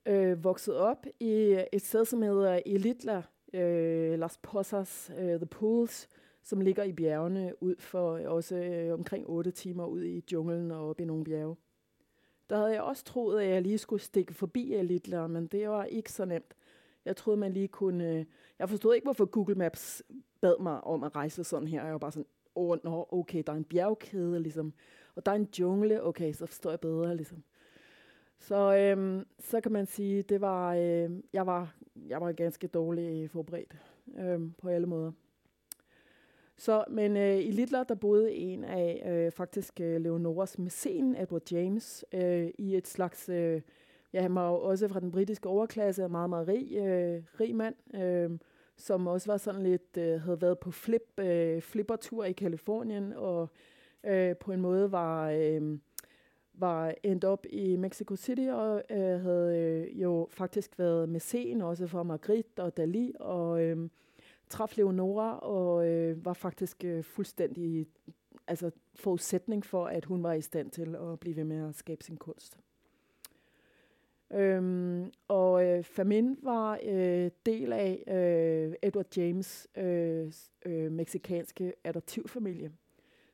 [0.07, 3.23] øh, vokset op i et sted, som hedder Elitla,
[3.55, 6.09] øh, Las Posas, øh, The Pools,
[6.43, 10.89] som ligger i bjergene ud for også øh, omkring 8 timer ud i junglen og
[10.89, 11.57] op i nogle bjerge.
[12.51, 15.85] Der havde jeg også troet, at jeg lige skulle stikke forbi Elitla, men det var
[15.85, 16.55] ikke så nemt.
[17.05, 18.09] Jeg troede, man lige kunne...
[18.09, 18.25] Øh,
[18.59, 20.03] jeg forstod ikke, hvorfor Google Maps
[20.41, 21.85] bad mig om at rejse sådan her.
[21.85, 24.73] Jeg var bare sådan, oh, nå, okay, der er en bjergkæde, ligesom.
[25.15, 27.43] Og der er en jungle, okay, så forstår jeg bedre, ligesom.
[28.39, 31.75] Så, øhm, så kan man sige, det var, øh, jeg var,
[32.09, 33.77] jeg var ganske dårlig øh, forberedt
[34.19, 35.13] øhm, på alle måder.
[36.57, 41.53] Så, men øh, i Littler, der boede en af øh, faktisk øh, Leonoras mæcen, Edward
[41.53, 43.63] James, øh, i et slags, øh,
[44.13, 47.75] ja han var jo også fra den britiske overklasse, meget, meget rig, øh, rig mand,
[47.95, 48.31] øh,
[48.81, 53.49] som også var sådan lidt, øh, havde været på flip, øh, flippertur i Kalifornien, og
[54.05, 55.79] øh, på en måde var, øh,
[56.55, 61.87] var endt op i Mexico City, og øh, havde øh, jo faktisk været mæcen også
[61.87, 63.89] for Magritte og Dali, og øh,
[64.49, 67.87] traf Leonora, og øh, var faktisk øh, fuldstændig
[68.47, 72.05] altså forudsætning for, at hun var i stand til at blive ved med at skabe
[72.05, 72.59] sin kunst.
[74.33, 80.33] Øhm, og øh, Famin var øh, del af øh, Edward James øh,
[80.67, 82.73] øh, meksikanske adoptivfamilie.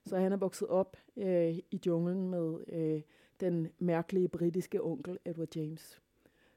[0.05, 3.03] Så han er vokset op øh, i junglen med øh,
[3.40, 6.03] den mærkelige britiske onkel Edward James.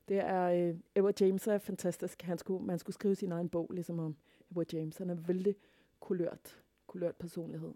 [0.07, 2.21] Det er øh, Edward James er fantastisk.
[2.21, 4.15] Han skulle, man skulle skrive sin egen bog ligesom om
[4.51, 4.97] Edward James.
[4.97, 5.55] Han er vældig
[5.99, 7.73] kulørt, kulørt personlighed.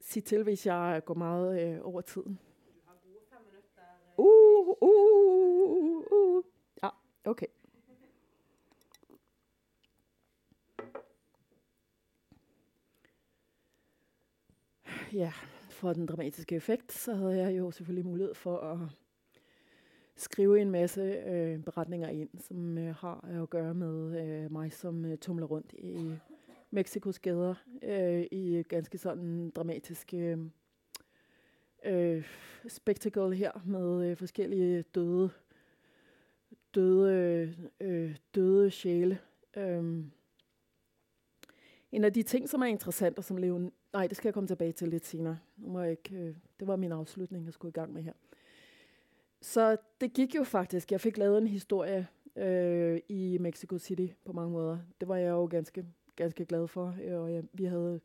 [0.00, 2.38] Sig til, hvis jeg går meget øh, over tiden.
[4.68, 6.44] Uh, uh, uh.
[6.82, 6.88] Ja,
[7.24, 7.46] okay.
[15.12, 15.32] Ja,
[15.70, 18.78] for den dramatiske effekt, så havde jeg jo selvfølgelig mulighed for at
[20.16, 25.04] skrive en masse øh, beretninger ind, som øh, har at gøre med øh, mig, som
[25.04, 26.14] øh, tumler rundt i
[26.70, 30.38] Mexikos gader øh, i ganske sådan dramatiske
[31.84, 32.24] øh,
[32.68, 35.30] spectacle her med øh, forskellige døde
[36.74, 39.18] døde, øh, døde sjæle.
[39.56, 40.10] Um,
[41.92, 43.72] en af de ting, som er interessant, og som Leon...
[43.92, 45.38] Nej, det skal jeg komme tilbage til lidt senere.
[45.56, 48.12] Nu må jeg ikke, øh, det var min afslutning, jeg skulle i gang med her.
[49.40, 50.92] Så det gik jo faktisk.
[50.92, 54.78] Jeg fik lavet en historie øh, i Mexico City på mange måder.
[55.00, 56.94] Det var jeg jo ganske, ganske glad for.
[57.10, 58.00] Og jeg, vi havde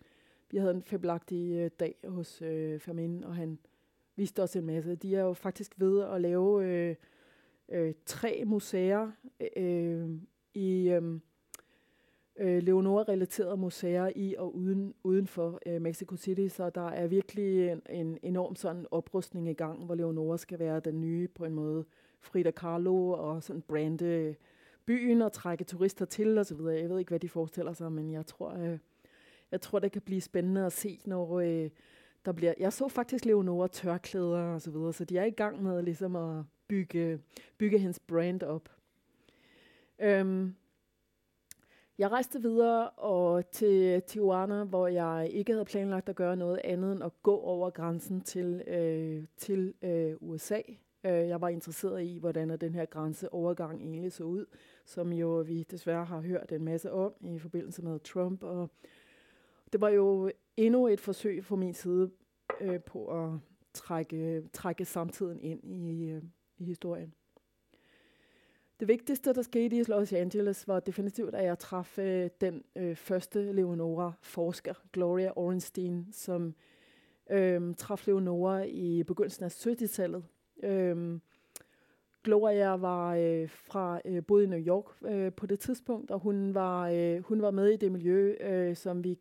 [0.54, 3.60] vi havde en fabelagtig øh, dag hos øh, Fermin, og han
[4.16, 4.95] viste os en masse.
[4.95, 6.95] De er jo faktisk ved at lave øh,
[7.70, 9.12] øh, tre museer
[9.58, 10.10] øh,
[10.54, 11.20] i øh,
[12.36, 17.70] øh, Leonora-relaterede museer i og uden, uden for øh, Mexico City, så der er virkelig
[17.70, 21.54] en, en enorm sådan oprustning i gang, hvor Leonora skal være den nye på en
[21.54, 21.86] måde
[22.20, 24.36] Frida Kahlo og sådan brande
[24.86, 26.80] byen og trække turister til og så videre.
[26.80, 28.78] Jeg ved ikke, hvad de forestiller sig, men jeg tror, øh,
[29.54, 31.70] jeg tror, det kan blive spændende at se, når øh,
[32.26, 32.54] der bliver...
[32.60, 36.16] Jeg så faktisk Leonora tørklæder og så videre, så de er i gang med ligesom
[36.16, 37.20] at bygge,
[37.58, 38.70] bygge hendes brand op.
[39.99, 40.56] Øhm,
[41.97, 46.91] jeg rejste videre og til Tijuana, hvor jeg ikke havde planlagt at gøre noget andet
[46.91, 50.62] end at gå over grænsen til, øh, til øh, USA.
[51.06, 54.45] Øh, jeg var interesseret i, hvordan den her grænseovergang egentlig så ud,
[54.86, 58.43] som jo vi desværre har hørt en masse om i forbindelse med Trump.
[58.43, 58.70] Og
[59.74, 62.12] det var jo endnu et forsøg fra min side
[62.62, 63.40] øh, på at
[63.74, 66.22] trække, trække samtiden ind i, øh,
[66.58, 67.14] i historien.
[68.80, 72.96] Det vigtigste, der skete i Los Angeles, var definitivt, at jeg traf øh, den øh,
[72.96, 76.56] første Leonora-forsker, Gloria Orenstein, som
[77.30, 80.24] øh, traf Leonora i begyndelsen af 70-tallet.
[80.64, 81.20] Øh,
[82.24, 86.54] Gloria var øh, fra øh, boede i New York øh, på det tidspunkt, og hun
[86.54, 89.18] var øh, hun var med i det miljø, øh, som vi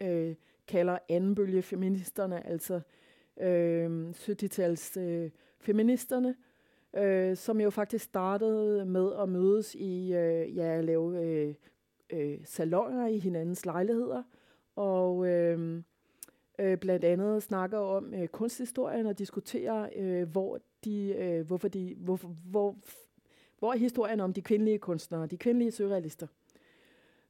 [0.00, 0.34] øh,
[0.66, 2.80] kalder andenbølgefeministerne, altså
[3.40, 5.30] øh, 70-tals øh,
[5.60, 6.34] feministerne,
[6.96, 11.54] øh, som jo faktisk startede med at mødes i øh, ja, at lave øh,
[12.10, 14.22] øh, salonger i hinandens lejligheder,
[14.76, 15.82] og øh,
[16.58, 21.94] øh, blandt andet snakker om øh, kunsthistorien og diskuterer, øh, hvor de, øh, hvorfor de,
[21.98, 22.16] hvor,
[22.50, 22.76] hvor,
[23.58, 26.26] hvor er historien om de kvindelige kunstnere, de kvindelige surrealister.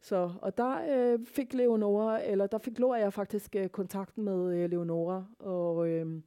[0.00, 4.70] Så, og der øh, fik Leonora, eller der fik Gloria faktisk øh, kontakt med øh,
[4.70, 6.22] Leonora, og øh,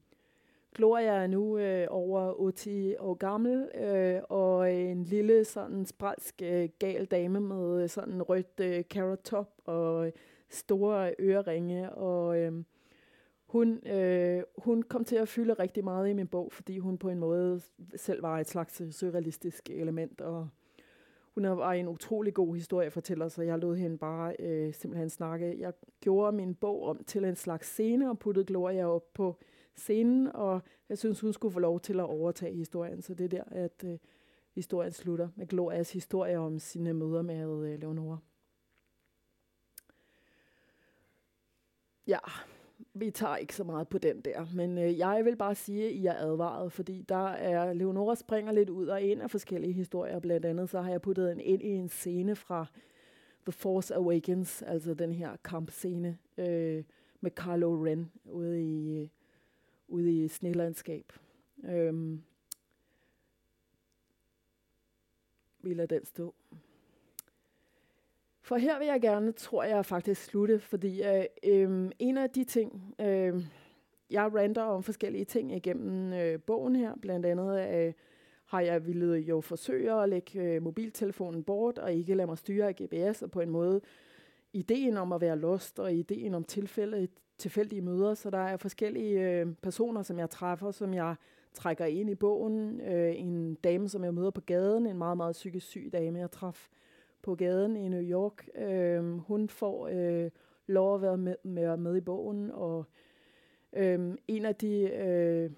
[0.75, 6.69] Gloria er nu øh, over 80 år gammel, øh, og en lille sådan spralsk øh,
[6.79, 10.11] gal dame med øh, sådan rødt øh, carrot top og øh,
[10.49, 12.63] store øreringe, og øh,
[13.45, 17.09] hun, øh, hun kom til at fylde rigtig meget i min bog, fordi hun på
[17.09, 17.61] en måde
[17.95, 20.49] selv var et slags øh, surrealistisk element, og
[21.33, 25.59] hun var en utrolig god historiefortæller, så jeg lod hende bare øh, simpelthen snakke.
[25.59, 29.39] Jeg gjorde min bog om til en slags scene og puttede Gloria op på
[29.75, 33.01] scenen, og jeg synes, hun skulle få lov til at overtage historien.
[33.01, 33.97] Så det er der, at øh,
[34.55, 38.17] historien slutter med Glorias historie om sine møder med øh, Leonora.
[42.07, 42.19] Ja,
[42.93, 45.91] vi tager ikke så meget på den der, men øh, jeg vil bare sige, at
[45.91, 50.19] I er advaret, fordi der er, Leonora springer lidt ud og ind af forskellige historier.
[50.19, 52.65] Blandt andet så har jeg puttet en ind i en scene fra
[53.45, 56.83] The Force Awakens, altså den her kampscene øh,
[57.21, 59.07] med Carlo Ren ude i, øh,
[59.87, 61.13] ude i snelandskab.
[61.65, 62.23] Øhm,
[65.59, 66.35] vi lader den stå.
[68.43, 72.43] For her vil jeg gerne, tror jeg faktisk, slutte, fordi øh, øh, en af de
[72.43, 73.43] ting, øh,
[74.09, 77.93] jeg rander om forskellige ting igennem øh, bogen her, blandt andet øh,
[78.45, 82.67] har jeg ville jo forsøge at lægge øh, mobiltelefonen bort og ikke lade mig styre
[82.67, 83.81] af GPS, og på en måde
[84.53, 89.39] ideen om at være lost og ideen om tilfælde, tilfældige møder, så der er forskellige
[89.39, 91.15] øh, personer, som jeg træffer, som jeg
[91.53, 92.81] trækker ind i bogen.
[92.81, 96.31] Øh, en dame, som jeg møder på gaden, en meget, meget psykisk syg dame, jeg
[96.31, 96.82] træffede
[97.23, 98.47] på gaden i New York.
[98.55, 100.31] Øh, hun får øh,
[100.67, 102.85] lov at være med, med, med i bogen, og
[103.73, 104.81] øh, en af de...
[104.81, 105.51] Øh,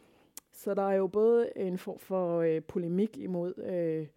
[0.51, 4.07] så der er jo både en form for øh, polemik imod øh,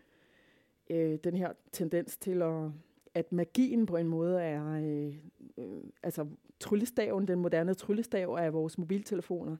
[0.90, 2.70] øh, den her tendens til at
[3.18, 5.14] at magien på en måde er, øh,
[5.58, 6.26] øh, altså
[6.60, 9.56] tryllestaven, den moderne tryllestav er vores mobiltelefoner.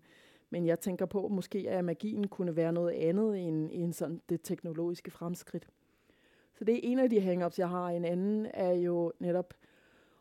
[0.51, 4.41] Men jeg tænker på, måske at magien kunne være noget andet end, end sådan det
[4.43, 5.69] teknologiske fremskridt.
[6.59, 7.89] Så det er en af de hang-ups, jeg har.
[7.89, 9.55] En anden er jo netop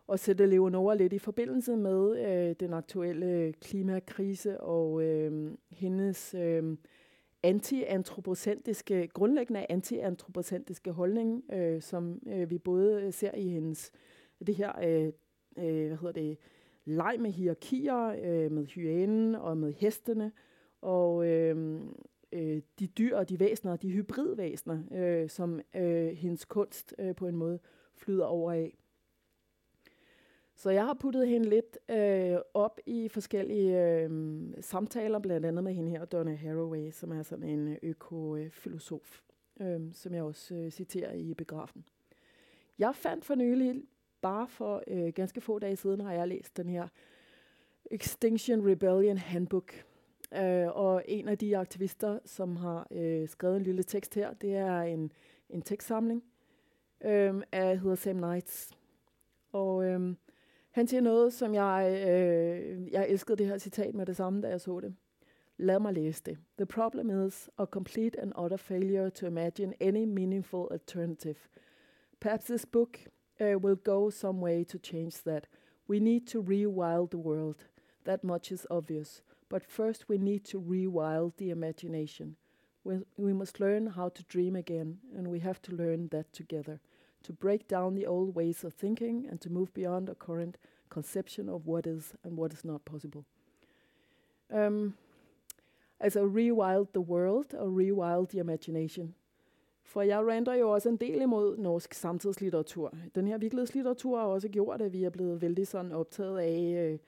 [0.10, 6.78] at sætte Leonora lidt i forbindelse med øh, den aktuelle klimakrise og øh, hendes øh,
[7.44, 13.92] anti-antropocentriske, grundlæggende anti-antropocentriske holdning, øh, som øh, vi både ser i hendes,
[14.48, 15.12] det her, øh,
[15.58, 16.38] øh, hvad hedder det,
[16.86, 20.32] leg med hierarkier, øh, med hyænen og med hestene,
[20.82, 21.80] og øh,
[22.32, 27.28] øh, de dyr og de væsener, de hybridvæsener, øh, som øh, hendes kunst øh, på
[27.28, 27.60] en måde
[27.96, 28.78] flyder over af.
[30.56, 34.10] Så jeg har puttet hende lidt øh, op i forskellige øh,
[34.62, 39.22] samtaler, blandt andet med hende her, Donna Haraway, som er sådan en økofilosof,
[39.60, 41.86] øh, som jeg også øh, citerer i begrafen.
[42.80, 43.84] Jeg fandt for nylig,
[44.22, 46.88] bare for øh, ganske få dage siden, har jeg læst den her
[47.92, 49.86] Extinction Rebellion Handbook,
[50.34, 54.56] Øh, og en af de aktivister, som har øh, skrevet en lille tekst her, det
[54.56, 55.12] er en,
[55.50, 56.24] en tekstsamling
[57.06, 58.72] øh, af hedder Sam Nights.
[59.52, 60.16] Og øh,
[60.72, 64.48] han siger noget, som jeg, øh, jeg elskede det her citat med det samme, da
[64.48, 64.96] jeg så det.
[65.58, 66.38] Lad mig læse det.
[66.58, 71.38] The problem is a complete and utter failure to imagine any meaningful alternative.
[72.20, 73.00] Perhaps this book
[73.42, 75.48] uh, will go some way to change that.
[75.90, 77.68] We need to rewild the world.
[78.06, 79.24] That much is obvious.
[79.50, 82.36] But first we need to rewild the imagination.
[82.84, 86.80] We, we must learn how to dream again, and we have to learn that together.
[87.24, 90.58] To break down the old ways of thinking and to move beyond a current
[90.90, 93.26] conception of what is and what is not possible.
[94.50, 94.94] Um,
[96.00, 99.16] altså rewild the world og rewild the imagination.
[99.84, 102.94] For jeg render jo også en del imod norsk samtidslitteratur.
[103.16, 107.00] Den her virkelighedslitteratur har også gjort, at vi er blevet vældig sådan optaget af øh,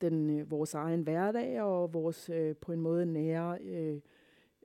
[0.00, 4.00] den, øh, vores egen hverdag og vores øh, på en måde nære øh,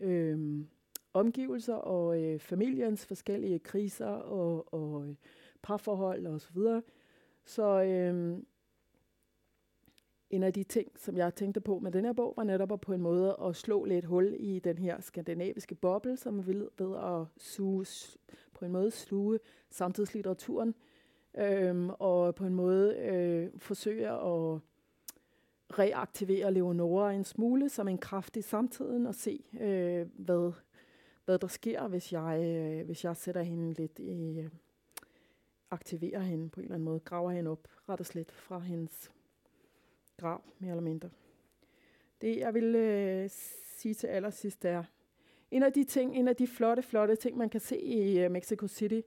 [0.02, 0.66] øh,
[1.14, 5.16] omgivelser og øh, familiens forskellige kriser og, og øh,
[5.62, 6.82] parforhold og så videre.
[7.46, 8.38] Så øh,
[10.30, 12.82] en af de ting, som jeg tænkte på med den her bog, var netop at
[12.82, 16.96] på en måde at slå lidt hul i den her skandinaviske boble, som vil ved
[16.96, 17.86] at suge,
[18.54, 20.76] på en måde sluge samtidslitteraturen,
[21.38, 24.60] øhm, og på en måde øh, forsøge at
[25.70, 30.52] reaktivere Leonora en smule som en kraft i samtiden og se, øh, hvad,
[31.26, 34.50] hvad der sker, hvis jeg, øh, hvis jeg sætter hende lidt i, øh,
[35.72, 39.12] aktiverer hende på en eller anden måde, graver hende op, ret og slet fra hendes
[40.18, 41.10] grav, mere eller mindre.
[42.22, 43.30] Det, jeg vil øh,
[43.78, 44.84] sige til allersidst, er,
[45.52, 48.32] en af de ting, en af de flotte, flotte ting, man kan se i øh,
[48.32, 49.02] Mexico City,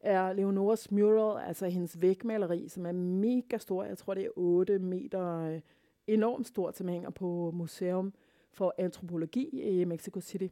[0.00, 3.84] er Leonoras mural, altså hendes vægmaleri, som er mega stor.
[3.84, 5.60] Jeg tror, det er 8 meter, øh,
[6.06, 8.12] enormt stor tilhænger på Museum
[8.52, 10.48] for Antropologi i Mexico City.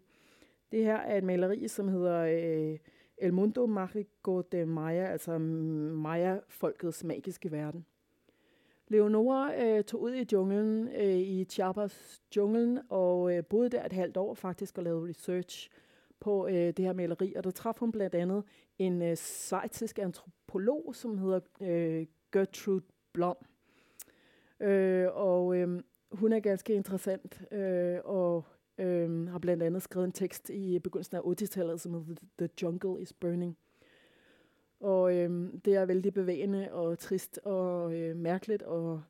[0.72, 2.78] Det her er et maleri, som hedder øh,
[3.16, 7.86] El Mundo Mágico de Maya, altså Maya-folkets magiske verden.
[8.88, 13.92] Leonora øh, tog ud i junglen, øh, i Chiapas junglen, og øh, boede der et
[13.92, 15.70] halvt år faktisk og lavede research
[16.20, 17.34] på øh, det her maleri.
[17.34, 18.44] Og der traf hun blandt andet
[18.78, 22.82] en øh, svejtisk antropolog, som hedder øh, Gertrude
[23.12, 23.36] Blom.
[24.64, 28.44] Øh, og øh, hun er ganske interessant, øh, og
[28.78, 33.02] øh, har blandt andet skrevet en tekst i begyndelsen af 80-tallet, som hedder The Jungle
[33.02, 33.56] is Burning.
[34.80, 39.02] Og øh, det er vældig bevægende og trist og øh, mærkeligt, og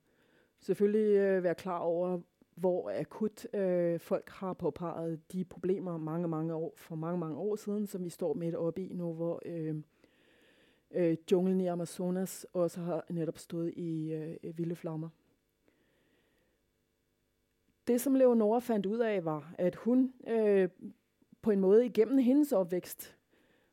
[0.60, 2.20] selvfølgelig øh, være klar over,
[2.54, 7.56] hvor akut øh, folk har påpeget de problemer mange, mange år, for mange, mange år
[7.56, 9.74] siden, som vi står midt oppe i nu, hvor øh,
[10.90, 15.08] øh, junglen i Amazonas også har netop stået i øh, vilde flammer.
[17.86, 20.68] Det, som Leonora fandt ud af, var, at hun øh,
[21.42, 23.16] på en måde igennem hendes opvækst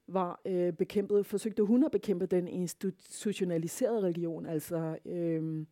[0.07, 5.65] var øh, bekæmpet, forsøgte hun at bekæmpe den institutionaliserede religion, altså øh,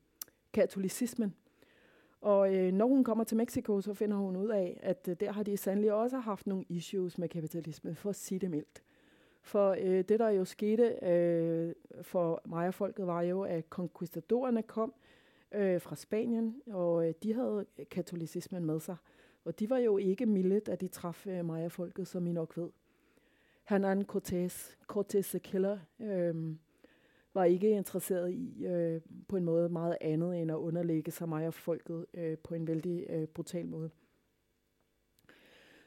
[0.54, 1.34] katolicismen.
[2.22, 5.32] Og øh, når hun kommer til Mexico, så finder hun ud af, at øh, der
[5.32, 8.84] har de sandelig også haft nogle issues med kapitalismen, for at sige det mildt.
[9.42, 15.09] For øh, det, der jo skete øh, for Maya-folket, var jo, at conquistadorerne kom øh,
[15.52, 18.96] Øh, fra Spanien, og øh, de havde katolicismen med sig.
[19.46, 22.70] Og de var jo ikke milde, da de traf øh, Maya-folket, som I nok ved.
[23.64, 26.56] Hernan Cortés, Cortés the Killer, øh,
[27.34, 31.54] var ikke interesseret i øh, på en måde meget andet end at underlægge sig mig
[31.54, 33.90] folket øh, på en vældig øh, brutal måde.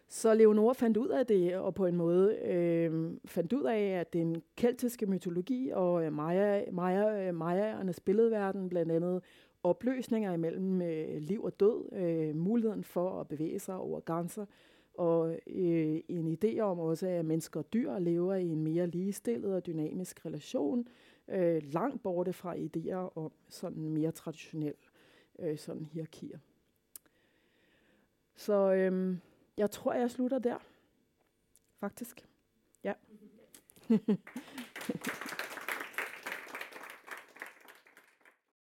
[0.08, 4.12] Så Leonora fandt ud af det, og på en måde øh, fandt ud af, at
[4.12, 9.22] den keltiske mytologi og øh, Maya, Maya, øh, Mayaernes billedverden, blandt andet
[9.62, 14.46] opløsninger imellem øh, liv og død, øh, muligheden for at bevæge sig over grænser,
[14.94, 19.54] og øh, en idé om også, at mennesker og dyr lever i en mere ligestillet
[19.54, 20.88] og dynamisk relation,
[21.28, 24.74] øh, langt borte fra idéer om sådan mere traditionel
[25.38, 26.38] øh, sådan hierarkier.
[28.36, 29.16] Så øh,
[29.56, 30.58] jeg tror, jeg slutter der.
[31.80, 32.28] Faktisk.
[32.84, 32.92] Ja.